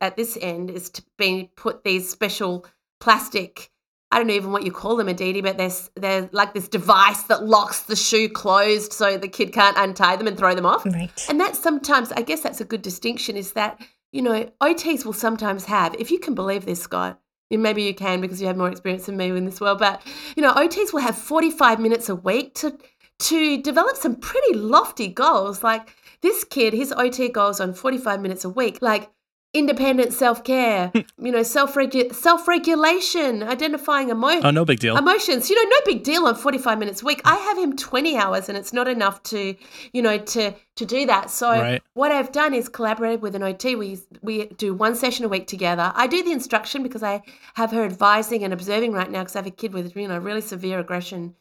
[0.00, 2.66] at this end is to be put these special
[3.00, 3.70] plastic
[4.10, 7.24] I don't know even what you call them, Aditi, but there's they're like this device
[7.24, 10.86] that locks the shoe closed so the kid can't untie them and throw them off.
[10.86, 11.10] Right.
[11.28, 13.78] And that's sometimes, I guess that's a good distinction, is that
[14.12, 18.20] you know, OTs will sometimes have, if you can believe this, Scott, maybe you can
[18.20, 20.02] because you have more experience than me in this world, but
[20.36, 22.76] you know, OTs will have 45 minutes a week to
[23.20, 25.64] to develop some pretty lofty goals.
[25.64, 28.80] Like this kid, his OT goals on 45 minutes a week.
[28.80, 29.10] Like
[29.54, 31.24] independent self-care hmm.
[31.24, 34.96] you know self-regu- self-regulation identifying emo- oh no big deal.
[34.96, 35.48] emotions.
[35.48, 37.22] You know no big deal on 45 minutes a week.
[37.24, 39.54] I have him 20 hours and it's not enough to
[39.92, 41.30] you know to to do that.
[41.30, 41.82] So right.
[41.94, 45.46] what i've done is collaborated with an ot we we do one session a week
[45.46, 45.92] together.
[45.94, 47.22] I do the instruction because i
[47.54, 50.18] have her advising and observing right now because i have a kid with you know
[50.18, 51.34] really severe aggression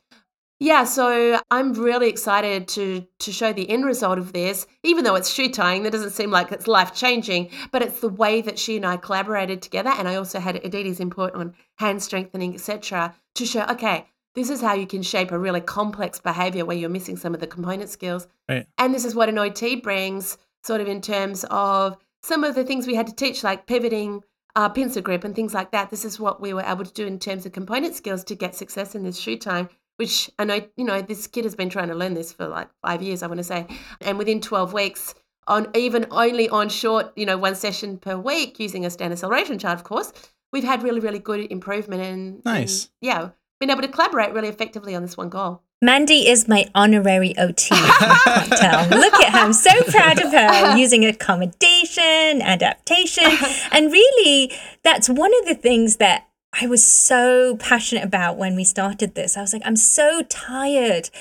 [0.59, 4.65] yeah, so I'm really excited to to show the end result of this.
[4.83, 8.09] Even though it's shoe tying, that doesn't seem like it's life changing, but it's the
[8.09, 12.01] way that she and I collaborated together, and I also had Aditi's input on hand
[12.01, 16.65] strengthening, etc., to show okay, this is how you can shape a really complex behavior
[16.65, 18.65] where you're missing some of the component skills, right.
[18.79, 22.63] and this is what an OT brings, sort of in terms of some of the
[22.63, 24.23] things we had to teach, like pivoting.
[24.55, 25.91] Uh, pincer grip and things like that.
[25.91, 28.55] This is what we were able to do in terms of component skills to get
[28.55, 31.89] success in this shoe tying which I know, you know, this kid has been trying
[31.89, 33.67] to learn this for like five years, I want to say.
[34.01, 35.13] And within 12 weeks,
[35.47, 39.57] on even only on short, you know, one session per week using a standard acceleration
[39.59, 40.11] chart, of course,
[40.51, 42.83] we've had really, really good improvement and nice.
[42.83, 43.29] And, yeah,
[43.59, 45.61] been able to collaborate really effectively on this one goal.
[45.79, 47.75] Mandy is my honorary OT.
[47.75, 49.37] Look at her.
[49.37, 53.25] I'm so proud of her using accommodation, adaptation.
[53.71, 54.51] And really,
[54.83, 56.26] that's one of the things that
[56.59, 59.37] I was so passionate about when we started this.
[59.37, 61.11] I was like, I'm so tired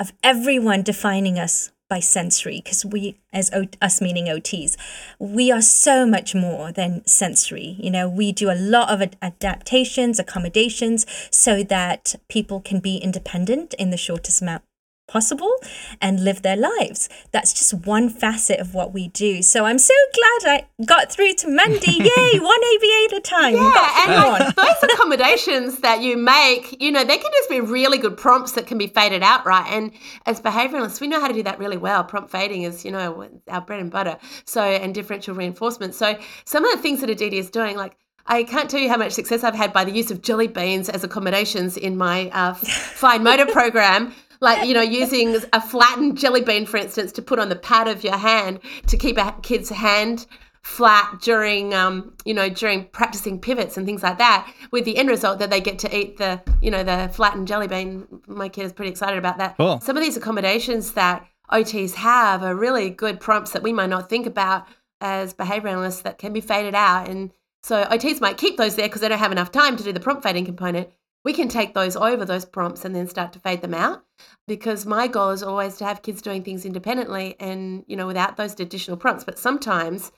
[0.00, 4.76] of everyone defining us by sensory because we, as o- us meaning OTs,
[5.18, 7.76] we are so much more than sensory.
[7.78, 12.96] You know, we do a lot of ad- adaptations, accommodations, so that people can be
[12.96, 14.62] independent in the shortest amount
[15.10, 15.52] possible
[16.00, 17.08] and live their lives.
[17.32, 19.42] That's just one facet of what we do.
[19.42, 21.92] So I'm so glad I got through to Mandy.
[21.92, 23.54] Yay, one ABA at a time.
[23.54, 27.98] Yeah, and like those accommodations that you make, you know, they can just be really
[27.98, 29.66] good prompts that can be faded out, right?
[29.68, 29.92] And
[30.26, 32.04] as behavioralists, we know how to do that really well.
[32.04, 34.16] Prompt fading is, you know, our bread and butter.
[34.44, 35.94] So, and differential reinforcement.
[35.94, 37.96] So, some of the things that Aditi is doing, like
[38.26, 40.88] I can't tell you how much success I've had by the use of jelly beans
[40.88, 46.42] as accommodations in my uh, fine motor program like you know using a flattened jelly
[46.42, 49.68] bean for instance to put on the pad of your hand to keep a kid's
[49.68, 50.26] hand
[50.62, 55.08] flat during um, you know during practicing pivots and things like that with the end
[55.08, 58.06] result that they get to eat the you know the flattened jelly bean.
[58.26, 59.56] My kid is pretty excited about that.
[59.56, 59.80] Cool.
[59.80, 64.08] some of these accommodations that ots have are really good prompts that we might not
[64.08, 64.66] think about
[65.00, 67.08] as behavior analysts that can be faded out.
[67.08, 67.32] And
[67.62, 70.00] so ots might keep those there because they don't have enough time to do the
[70.00, 70.90] prompt fading component.
[71.24, 74.04] We can take those over those prompts and then start to fade them out
[74.46, 78.36] because my goal is always to have kids doing things independently and you know without
[78.36, 80.12] those additional prompts but sometimes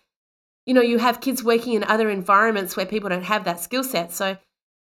[0.67, 3.85] you know you have kids working in other environments where people don't have that skill
[3.85, 4.37] set so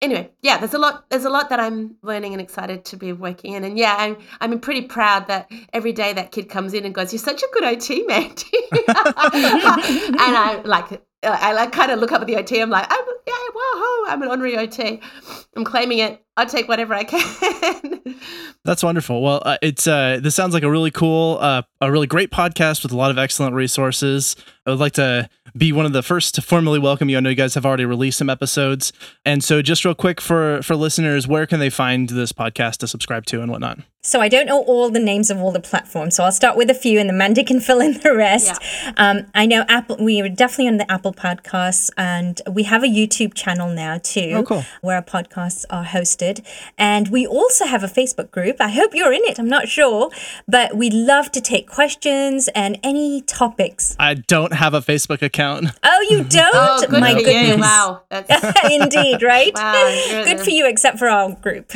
[0.01, 3.11] anyway yeah there's a lot there's a lot that i'm learning and excited to be
[3.13, 6.85] working in and yeah i'm i'm pretty proud that every day that kid comes in
[6.85, 11.91] and goes you're such a good ot Mandy and i like uh, I like kind
[11.91, 12.61] of look up at the OT.
[12.61, 15.01] I'm like, I'm, yeah, whoa, I'm an honorary OT.
[15.55, 16.23] I'm claiming it.
[16.37, 18.15] I'll take whatever I can.
[18.65, 19.21] That's wonderful.
[19.21, 22.83] Well, uh, it's uh, this sounds like a really cool, uh, a really great podcast
[22.83, 24.35] with a lot of excellent resources.
[24.65, 27.17] I would like to be one of the first to formally welcome you.
[27.17, 28.93] I know you guys have already released some episodes,
[29.25, 32.87] and so just real quick for for listeners, where can they find this podcast to
[32.87, 33.79] subscribe to and whatnot?
[34.03, 36.69] So I don't know all the names of all the platforms, so I'll start with
[36.69, 38.61] a few, and then Mandy can fill in the rest.
[38.97, 39.97] Um, I know Apple.
[39.99, 44.33] We are definitely on the Apple Podcasts, and we have a YouTube channel now too,
[44.35, 44.65] Oh, cool.
[44.81, 46.28] where our podcasts are hosted.
[46.77, 48.57] And we also have a Facebook group.
[48.59, 49.39] I hope you're in it.
[49.39, 50.09] I'm not sure,
[50.47, 53.95] but we love to take questions and any topics.
[53.99, 55.67] I don't have a Facebook account.
[55.83, 56.51] Oh, you don't?
[56.53, 57.55] oh, good My for goodness.
[57.55, 57.61] you.
[57.61, 58.01] Wow.
[58.09, 59.51] That's, Indeed, right?
[59.59, 61.71] Wow, Good for you, except for our group.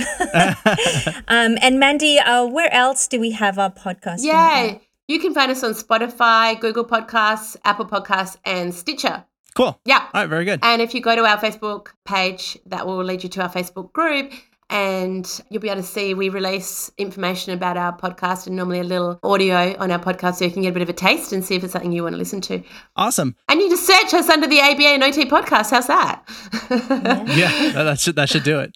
[1.28, 4.20] um, and Mandy, uh, where else do we have our podcast?
[4.24, 4.78] yeah.
[5.10, 9.26] You can find us on Spotify, Google Podcasts, Apple Podcasts, and Stitcher.
[9.56, 9.80] Cool.
[9.86, 10.08] Yeah.
[10.14, 10.30] All right.
[10.30, 10.60] Very good.
[10.64, 13.94] And if you go to our Facebook page, that will lead you to our Facebook
[13.94, 14.32] group.
[14.70, 18.84] And you'll be able to see we release information about our podcast and normally a
[18.84, 21.44] little audio on our podcast so you can get a bit of a taste and
[21.46, 22.64] see if it's something you want to listen to.
[22.96, 23.36] Awesome.
[23.50, 25.72] And you just search us under the ABA and OT podcast.
[25.72, 26.24] How's that?
[27.34, 28.76] Yeah, that, that should that should do it.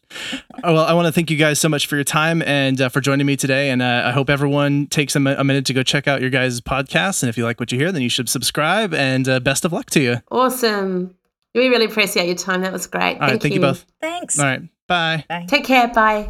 [0.64, 2.90] Oh, well, I want to thank you guys so much for your time and uh,
[2.90, 3.70] for joining me today.
[3.70, 6.62] And uh, I hope everyone takes a, a minute to go check out your guys'
[6.62, 7.24] podcast.
[7.24, 8.94] And if you like what you hear, then you should subscribe.
[8.94, 10.18] And uh, best of luck to you.
[10.32, 11.16] awesome.
[11.56, 12.62] We really appreciate your time.
[12.62, 13.16] That was great.
[13.16, 13.42] All right.
[13.42, 13.86] Thank you both.
[14.00, 14.38] Thanks.
[14.38, 14.62] All right.
[14.88, 15.26] Bye.
[15.48, 15.88] Take care.
[15.90, 16.30] Bye.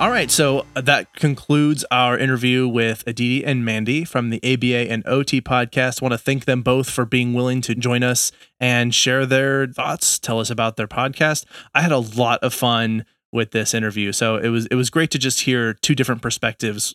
[0.00, 4.92] All right, so uh, that concludes our interview with Aditi and Mandy from the ABA
[4.92, 6.00] and OT podcast.
[6.00, 9.66] I want to thank them both for being willing to join us and share their
[9.66, 11.46] thoughts, tell us about their podcast.
[11.74, 15.10] I had a lot of fun with this interview, so it was it was great
[15.10, 16.94] to just hear two different perspectives,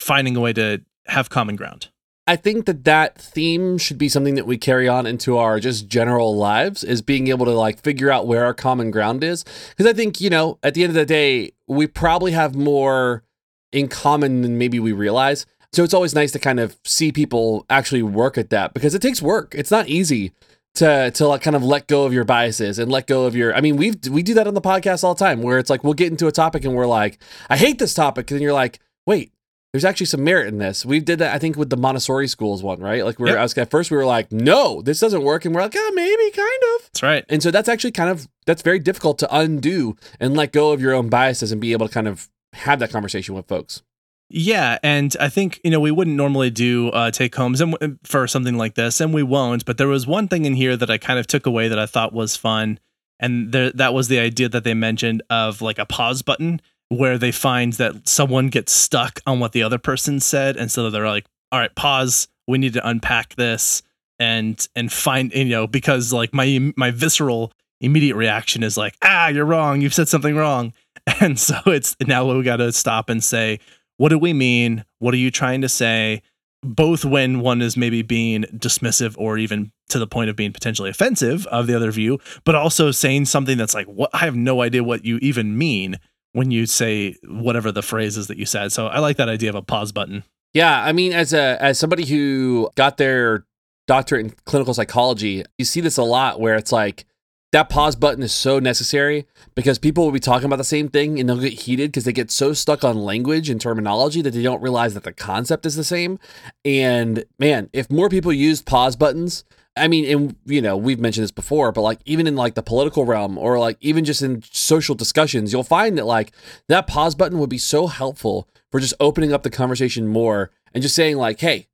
[0.00, 1.88] finding a way to have common ground.
[2.28, 5.88] I think that that theme should be something that we carry on into our just
[5.88, 9.44] general lives is being able to like figure out where our common ground is.
[9.70, 13.24] Because I think you know at the end of the day we probably have more
[13.72, 15.46] in common than maybe we realize.
[15.72, 19.00] So it's always nice to kind of see people actually work at that because it
[19.00, 19.54] takes work.
[19.56, 20.32] It's not easy
[20.74, 23.54] to to like kind of let go of your biases and let go of your
[23.54, 25.82] I mean we've we do that on the podcast all the time where it's like
[25.82, 27.18] we'll get into a topic and we're like
[27.48, 29.32] I hate this topic and you're like wait
[29.72, 30.86] there's actually some merit in this.
[30.86, 33.04] We did that, I think, with the Montessori schools one, right?
[33.04, 33.42] Like, we were, Yep.
[33.42, 35.44] Was, at first we were like, no, this doesn't work.
[35.44, 36.84] And we're like, oh, maybe, kind of.
[36.84, 37.24] That's right.
[37.28, 40.80] And so that's actually kind of, that's very difficult to undo and let go of
[40.80, 43.82] your own biases and be able to kind of have that conversation with folks.
[44.30, 48.26] Yeah, and I think you know we wouldn't normally do uh, take homes and for
[48.26, 49.64] something like this, and we won't.
[49.64, 51.86] But there was one thing in here that I kind of took away that I
[51.86, 52.78] thought was fun,
[53.18, 57.18] and there, that was the idea that they mentioned of like a pause button where
[57.18, 61.06] they find that someone gets stuck on what the other person said, and so they're
[61.06, 62.28] like, "All right, pause.
[62.46, 63.82] We need to unpack this
[64.18, 69.28] and and find you know because like my my visceral immediate reaction is like, ah,
[69.28, 69.80] you're wrong.
[69.80, 70.72] You've said something wrong."
[71.20, 73.60] And so it's now we got to stop and say,
[73.98, 74.84] what do we mean?
[75.00, 76.22] What are you trying to say?
[76.62, 80.90] Both when one is maybe being dismissive or even to the point of being potentially
[80.90, 84.62] offensive of the other view, but also saying something that's like, what I have no
[84.62, 85.98] idea what you even mean
[86.32, 88.72] when you say whatever the phrase is that you said.
[88.72, 90.24] So I like that idea of a pause button.
[90.54, 93.44] Yeah, I mean, as a as somebody who got their
[93.86, 97.06] doctorate in clinical psychology, you see this a lot where it's like
[97.52, 101.18] that pause button is so necessary because people will be talking about the same thing
[101.18, 104.42] and they'll get heated because they get so stuck on language and terminology that they
[104.42, 106.18] don't realize that the concept is the same.
[106.64, 109.44] And man, if more people used pause buttons,
[109.78, 112.62] I mean, and you know, we've mentioned this before, but like even in like the
[112.62, 116.32] political realm or like even just in social discussions, you'll find that like
[116.68, 120.82] that pause button would be so helpful for just opening up the conversation more and
[120.82, 121.68] just saying like, hey,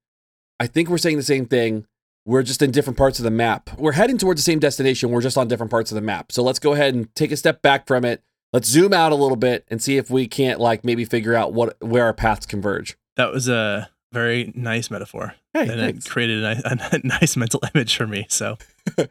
[0.60, 1.86] I think we're saying the same thing.
[2.26, 3.70] We're just in different parts of the map.
[3.78, 5.10] We're heading towards the same destination.
[5.10, 6.32] We're just on different parts of the map.
[6.32, 8.22] So let's go ahead and take a step back from it.
[8.52, 11.52] Let's zoom out a little bit and see if we can't like maybe figure out
[11.52, 12.96] what where our paths converge.
[13.16, 15.34] That was a very nice metaphor.
[15.52, 16.06] Hey, and thanks.
[16.06, 16.62] it created a,
[16.92, 18.26] a nice mental image for me.
[18.30, 18.56] So,
[18.98, 19.06] all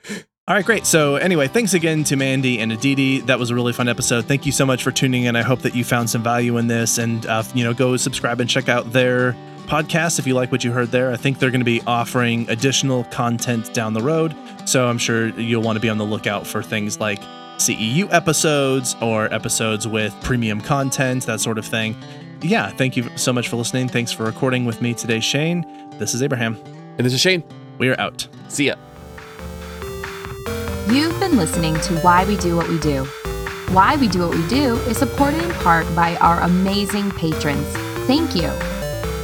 [0.48, 0.88] right, great.
[0.88, 3.20] So, anyway, thanks again to Mandy and Aditi.
[3.20, 4.26] That was a really fun episode.
[4.26, 5.36] Thank you so much for tuning in.
[5.36, 8.40] I hope that you found some value in this, and uh, you know, go subscribe
[8.40, 9.36] and check out their
[9.66, 11.12] podcast if you like what you heard there.
[11.12, 14.36] I think they're going to be offering additional content down the road,
[14.66, 17.22] so I'm sure you'll want to be on the lookout for things like
[17.58, 21.96] CEU episodes or episodes with premium content, that sort of thing.
[22.44, 23.88] Yeah, thank you so much for listening.
[23.88, 25.66] Thanks for recording with me today, Shane.
[25.98, 26.58] This is Abraham.
[26.98, 27.42] And this is Shane.
[27.78, 28.28] We are out.
[28.50, 28.76] See ya.
[30.92, 33.06] You've been listening to Why We Do What We Do.
[33.72, 37.66] Why We Do What We Do is supported in part by our amazing patrons.
[38.06, 38.50] Thank you.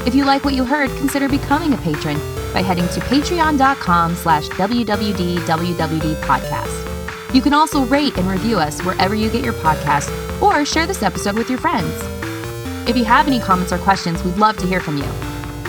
[0.08, 2.18] If you like what you heard, consider becoming a patron
[2.54, 7.36] by heading to patreon.com slash www.wwd podcast.
[7.36, 10.10] You can also rate and review us wherever you get your podcast
[10.42, 12.19] or share this episode with your friends.
[12.90, 15.04] If you have any comments or questions, we'd love to hear from you.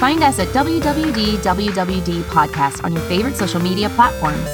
[0.00, 4.48] Find us at www.wwd podcast on your favorite social media platforms.